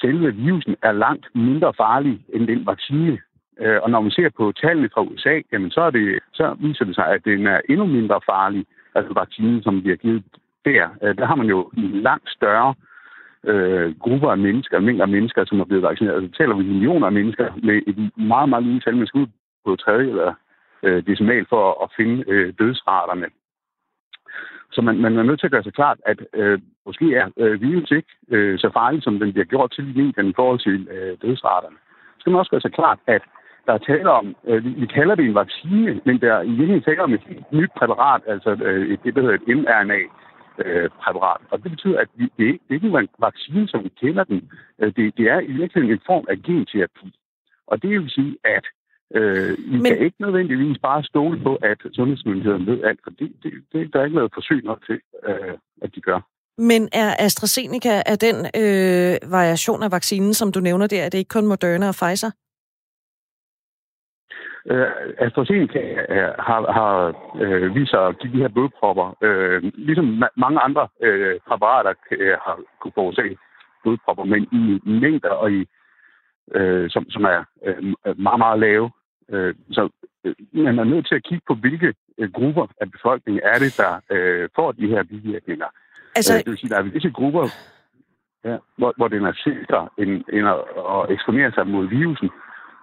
[0.00, 3.18] selve virusen er langt mindre farlig end den vaccine.
[3.60, 6.84] Øh, og når man ser på tallene fra USA, jamen så, er det, så viser
[6.84, 10.24] det sig, at den er endnu mindre farlig, altså vaccinen, som bliver givet
[10.64, 10.88] der.
[11.02, 12.74] Øh, der har man jo en langt større
[13.44, 16.14] øh, grupper af mennesker, mængder af mennesker, som er blevet vaccineret.
[16.16, 19.26] Altså taler vi millioner af mennesker med et meget, meget lille tal, man skal ud
[19.64, 20.34] på tredje eller
[20.82, 23.26] øh, decimal for at finde øh, dødsraterne.
[24.72, 27.60] Så man, man er nødt til at gøre sig klart, at øh, måske er øh,
[27.60, 30.88] virus ikke øh, så farlig, som den bliver gjort til i medierne i forhold til
[30.90, 31.76] øh, dødsraterne.
[32.14, 33.22] Så skal man også gøre sig klart, at
[33.66, 36.48] der er tale om, øh, vi, vi kalder det en vaccine, men der er i
[36.48, 39.48] virkeligheden tale om et helt nyt præparat, altså øh, et, det, der hedder et
[40.58, 41.40] mRNA-præparat.
[41.50, 44.50] og det betyder, at det, ikke- det er ikke en vaccine, som vi kender den.
[44.80, 47.08] Øh, det, det er i virkeligheden en form af genterapi.
[47.66, 48.64] Og det vil sige, at
[49.14, 53.32] øh, vi Men- kan ikke nødvendigvis bare stole på, at sundhedsmyndighederne ved alt, for det,
[53.42, 56.20] det, det, der er ikke noget forsøg nok til, øh, at de gør.
[56.58, 61.18] Men er AstraZeneca er den øh, variation af vaccinen, som du nævner der, er det
[61.18, 62.30] ikke kun Moderna og Pfizer?
[64.70, 64.86] Øh,
[65.18, 70.34] AstraZeneca øh, har, har øh, vist sig at give de her blodpropper, øh, ligesom ma-
[70.36, 73.36] mange andre øh, præparater øh, har kunne forårsage
[73.82, 75.66] blodpropper, men i mængder og i,
[76.54, 78.90] øh, som, som er øh, meget, meget lave.
[79.32, 79.88] Øh, så
[80.24, 83.76] øh, man er nødt til at kigge på, hvilke øh, grupper af befolkningen er det,
[83.76, 85.66] der øh, får de her bivirkninger.
[86.16, 86.34] Altså...
[86.34, 87.44] Øh, det vil sige, der er visse grupper,
[88.44, 90.60] ja, hvor, hvor den er sikker end, end at,
[90.94, 92.30] at eksponere sig mod virusen.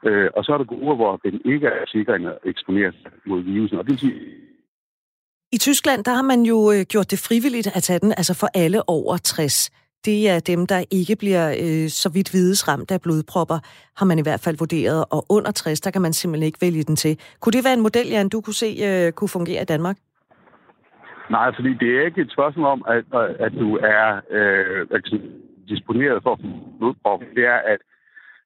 [0.05, 2.91] Øh, og så er der grupper, hvor den ikke er sikker end at eksponere
[3.25, 3.77] mod virusen.
[3.77, 4.19] Og det vil sige,
[5.53, 8.47] i Tyskland, der har man jo øh, gjort det frivilligt at tage den, altså for
[8.53, 9.69] alle over 60.
[10.05, 13.59] Det er dem, der ikke bliver øh, så vidt vides ramt af blodpropper,
[13.99, 15.05] har man i hvert fald vurderet.
[15.11, 17.19] Og under 60, der kan man simpelthen ikke vælge den til.
[17.39, 19.97] Kunne det være en model, Jan, du kunne se øh, kunne fungere i Danmark?
[21.29, 23.05] Nej, fordi det er ikke et spørgsmål om, at,
[23.45, 25.01] at du er øh,
[25.67, 26.39] disponeret for
[26.79, 27.19] blodprop.
[27.35, 27.79] Det er, at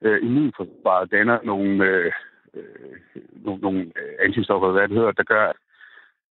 [0.06, 2.12] øh, immunforsvaret danner nogle, øh,
[2.53, 5.45] øh, nogle, nogle antistoffer, hvad det hedder, der gør,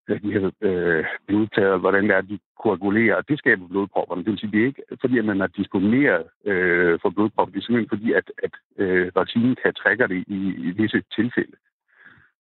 [0.09, 4.14] at de har øh, udtaget, hvordan det er, de koagulerer, og det skaber blodpropper.
[4.14, 7.53] Det vil sige, det er ikke fordi, at man er disponeret øh, for blodpropper.
[7.53, 11.57] Det er simpelthen fordi, at, at øh, vaccinen kan trække det i, i visse tilfælde.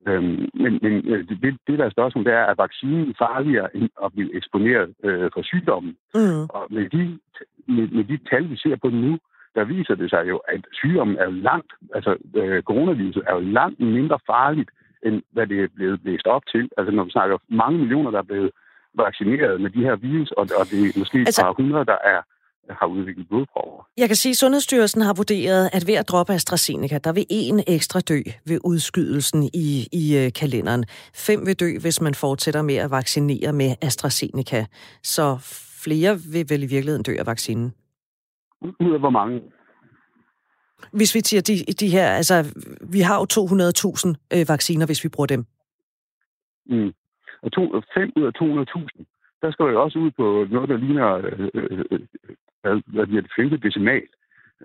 [0.08, 3.88] Øhm, men men øh, det, det, der er spørgsmålet, det er, at vaccinen farligere end
[4.04, 5.96] at blive eksponeret øh, for sygdommen.
[6.14, 6.42] Mm.
[6.56, 7.18] Og med de,
[7.68, 9.18] med, med de tal, vi ser på nu,
[9.54, 13.80] der viser det sig jo, at sygdommen er langt, altså øh, coronaviruset er jo langt
[13.80, 14.70] mindre farligt,
[15.06, 16.68] end hvad det er blevet blæst op til.
[16.78, 18.50] Altså når vi snakker mange millioner, der er blevet
[18.94, 21.98] vaccineret med de her virus, og, og det er måske altså, et par hundrede, der
[22.04, 22.20] er
[22.70, 23.88] har udviklet blodprøver.
[23.96, 27.62] Jeg kan sige, at Sundhedsstyrelsen har vurderet, at ved at droppe AstraZeneca, der vil en
[27.66, 30.84] ekstra dø ved udskydelsen i, i øh, kalenderen.
[31.14, 34.66] Fem vil dø, hvis man fortsætter med at vaccinere med AstraZeneca.
[35.02, 35.36] Så
[35.84, 37.74] flere vil vel i virkeligheden dø af vaccinen.
[38.64, 39.42] Ud af hvor mange?
[40.92, 42.36] Hvis vi siger de, de her, altså
[42.92, 45.46] vi har jo 200.000 øh, vacciner, hvis vi bruger dem.
[46.66, 46.92] Mm.
[47.42, 49.04] Og to, 5 ud af 200.000,
[49.42, 52.00] der skal jo også ud på noget, der ligner øh, øh, øh
[52.62, 54.06] hvad, hvad det femte decimal,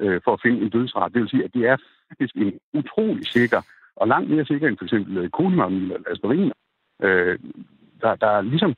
[0.01, 1.13] øh, for at finde en dødsret.
[1.13, 1.77] Det vil sige, at det er
[2.09, 3.61] faktisk en utrolig sikker,
[3.95, 6.51] og langt mere sikker end for eksempel kolimamid eller aspirin.
[7.03, 7.39] Øh,
[8.01, 8.75] der, der er ligesom...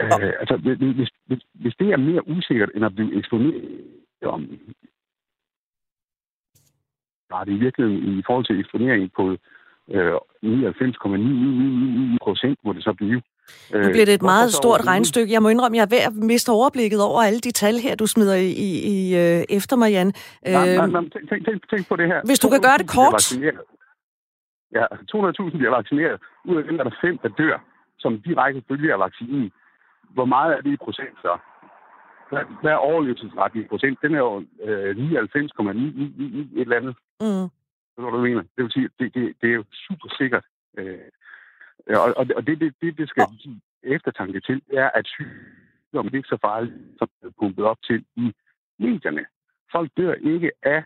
[0.00, 3.64] Øh, altså, hvis, hvis, hvis det er mere usikkert end at blive eksponeret
[4.22, 4.40] om
[7.30, 9.24] var det i virkeligheden i forhold til eksponering på
[9.94, 13.20] øh, 99,999 procent, må det så blive.
[13.84, 15.32] Nu bliver det et meget stort regnestykke.
[15.32, 18.06] Jeg må indrømme, jeg er ved at miste overblikket over alle de tal her, du
[18.06, 18.36] smider
[18.66, 20.06] i, i, øh, efter mig, Jan.
[20.06, 22.20] Nej, nej, øhm, nej, tænk, tænk, tænk, tænk på det her.
[22.30, 23.22] Hvis du kan gøre det kort.
[24.76, 26.16] Ja, 200.000 bliver vaccineret.
[26.50, 27.56] Ud af dem er der fem, der dør,
[27.98, 29.50] som direkte følger af vaccinen.
[30.14, 31.38] Hvor meget er det i procent så?
[32.62, 33.98] Hvad er overlevelsesret i procent?
[34.02, 36.94] Den er jo øh, 99,9 et eller andet.
[37.20, 37.48] Mm.
[37.94, 38.42] Hvad du mener.
[38.42, 40.44] Det vil sige, det, det, det er jo super sikkert.
[40.78, 40.98] Øh,
[41.88, 46.16] og, og, og det, det, det, det skal give eftertanke til, er, at sygdommen det
[46.16, 48.32] er ikke så farligt, som det er pumpet op til i
[48.78, 49.24] medierne.
[49.72, 50.82] Folk dør ikke af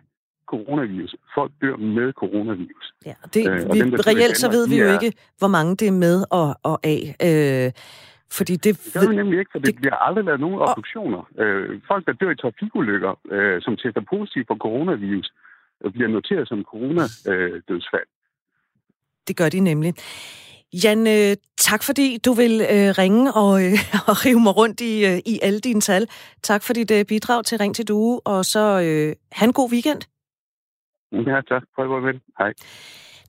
[0.46, 1.14] coronavirus.
[1.34, 2.86] Folk dør med coronavirus.
[3.06, 5.98] Ja, det, øh, vi, dem, reelt så ved vi jo ikke, hvor mange det er
[6.06, 7.00] med og, og af.
[7.28, 7.72] Øh,
[8.32, 11.22] fordi det, det gør vi nemlig ikke, for det, det bliver aldrig lavet nogen obduktioner.
[11.38, 15.32] Øh, folk, der dør i trafikulykker, øh, som tester positivt for coronavirus,
[15.92, 18.08] bliver noteret som coronadødsfald.
[19.28, 19.94] Det gør de nemlig.
[20.84, 25.06] Jan, øh, tak fordi du vil øh, ringe og, øh, og rive mig rundt i,
[25.06, 26.06] øh, i alle dine tal.
[26.42, 30.00] Tak for dit øh, bidrag til Ring til Due, og så øh, han god weekend.
[31.12, 31.62] Ja, tak.
[31.74, 32.52] Prøv at Hej.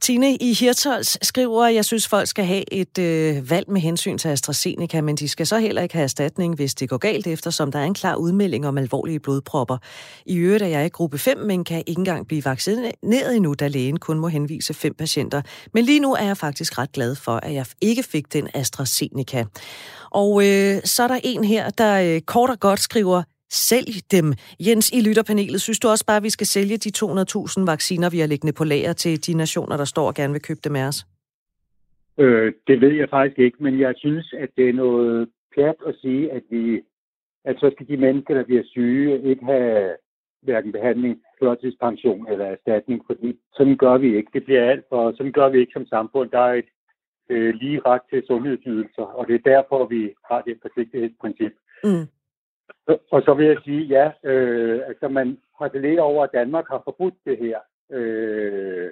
[0.01, 4.17] Tine i Hirtals skriver, at jeg synes, folk skal have et øh, valg med hensyn
[4.17, 7.71] til AstraZeneca, men de skal så heller ikke have erstatning, hvis det går galt, eftersom
[7.71, 9.77] der er en klar udmelding om alvorlige blodpropper.
[10.25, 13.67] I øvrigt er jeg i gruppe 5, men kan ikke engang blive vaccineret endnu, da
[13.67, 15.41] lægen kun må henvise fem patienter.
[15.73, 19.45] Men lige nu er jeg faktisk ret glad for, at jeg ikke fik den AstraZeneca.
[20.11, 24.25] Og øh, så er der en her, der øh, kort og godt skriver, Sælg dem.
[24.67, 28.19] Jens, i lytterpanelet, synes du også bare, at vi skal sælge de 200.000 vacciner, vi
[28.19, 30.87] har liggende på lager til de nationer, der står og gerne vil købe dem af
[30.87, 31.05] os?
[32.17, 35.95] Øh, det ved jeg faktisk ikke, men jeg synes, at det er noget pjat at
[36.01, 36.81] sige, at vi
[37.45, 39.95] at så skal de mennesker, der bliver syge, ikke have
[40.41, 44.31] hverken behandling, førtidspension eller erstatning, fordi sådan gør vi ikke.
[44.33, 46.29] Det bliver alt for, sådan gør vi ikke som samfund.
[46.31, 46.69] Der er et
[47.29, 51.53] øh, lige ret til sundhedsydelser, og det er derfor, vi har det forsigtighedsprincip.
[51.83, 52.05] Mm.
[53.11, 57.13] Og så vil jeg sige, ja, øh, altså man harcelerer over, at Danmark har forbudt
[57.25, 57.59] det her
[57.91, 58.91] øh,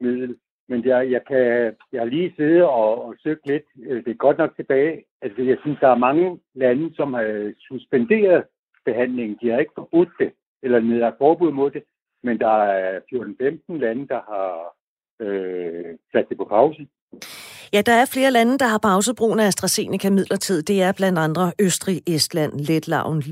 [0.00, 0.36] middel.
[0.68, 3.64] Men jeg, jeg, kan, jeg har lige siddet og, og søgt lidt.
[3.86, 5.04] Øh, det er godt nok tilbage.
[5.22, 8.44] Altså, jeg synes, der er mange lande, som har suspenderet
[8.84, 9.38] behandlingen.
[9.42, 11.82] De har ikke forbudt det, eller nedlagt forbud mod det.
[12.22, 14.76] Men der er 14-15 lande, der har
[15.20, 16.86] øh, sat det på pause.
[17.72, 20.62] Ja, der er flere lande, der har pauset brugen af AstraZeneca midlertid.
[20.62, 23.22] Det er blandt andre Østrig, Estland, Letland,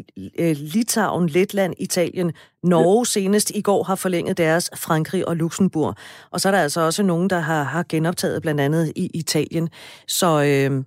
[0.41, 2.33] øh, Litauen, Letland, Italien,
[2.63, 5.95] Norge senest i går har forlænget deres, Frankrig og Luxembourg.
[6.33, 9.69] Og så er der altså også nogen, der har, har genoptaget blandt andet i Italien.
[10.07, 10.85] Så øh,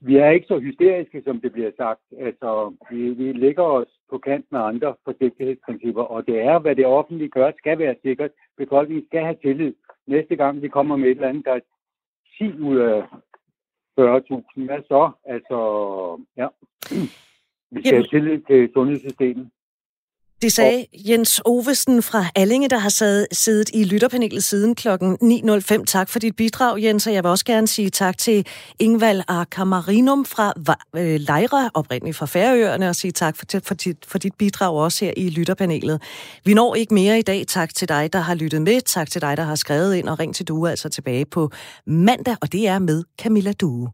[0.00, 2.00] vi er ikke så hysteriske, som det bliver sagt.
[2.20, 6.86] Altså, vi, vi ligger os på kant med andre forsigtighedsprincipper, og det er, hvad det
[6.86, 8.30] offentlige gør, skal være sikkert.
[8.58, 9.72] Befolkningen skal have tillid.
[10.06, 11.60] Næste gang vi kommer med et eller andet, der er
[12.42, 15.10] 10 ud af 40.000, hvad så?
[15.24, 15.58] Altså,
[16.36, 16.48] ja.
[17.70, 19.50] Vi skal have tillid til sundhedssystemet.
[20.42, 24.88] Det sagde Jens Ovesen fra Allinge, der har sad, siddet i lytterpanelet siden kl.
[24.88, 25.84] 9.05.
[25.84, 28.46] Tak for dit bidrag, Jens, og jeg vil også gerne sige tak til
[28.78, 30.52] Ingvald Arkamarinum fra
[30.96, 35.04] øh, Lejre, oprindeligt fra Færøerne, og sige tak for, for, dit, for dit bidrag også
[35.04, 36.02] her i lytterpanelet.
[36.44, 37.44] Vi når ikke mere i dag.
[37.48, 38.80] Tak til dig, der har lyttet med.
[38.80, 41.50] Tak til dig, der har skrevet ind, og ring til Due altså tilbage på
[41.86, 43.90] mandag, og det er med Camilla Due.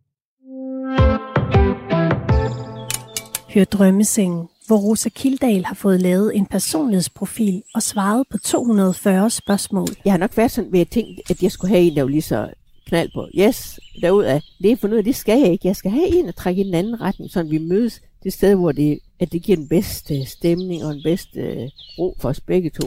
[3.54, 9.88] Hør drømmesengen hvor Rosa Kildal har fået lavet en personlighedsprofil og svaret på 240 spørgsmål.
[10.04, 12.08] Jeg har nok været sådan ved at tænke, at jeg skulle have en, der var
[12.08, 12.48] lige så
[12.88, 13.28] knald på.
[13.38, 15.68] Yes, derud det er for noget, det skal jeg ikke.
[15.68, 18.54] Jeg skal have en, der trækker i den anden retning, så vi mødes det sted,
[18.54, 22.40] hvor det, at det giver den bedste stemning og den bedste øh, ro for os
[22.40, 22.86] begge to.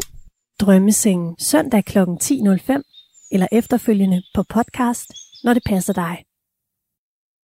[0.59, 1.97] Drømmesengen søndag kl.
[1.99, 5.13] 10.05 eller efterfølgende på podcast,
[5.43, 6.23] når det passer dig.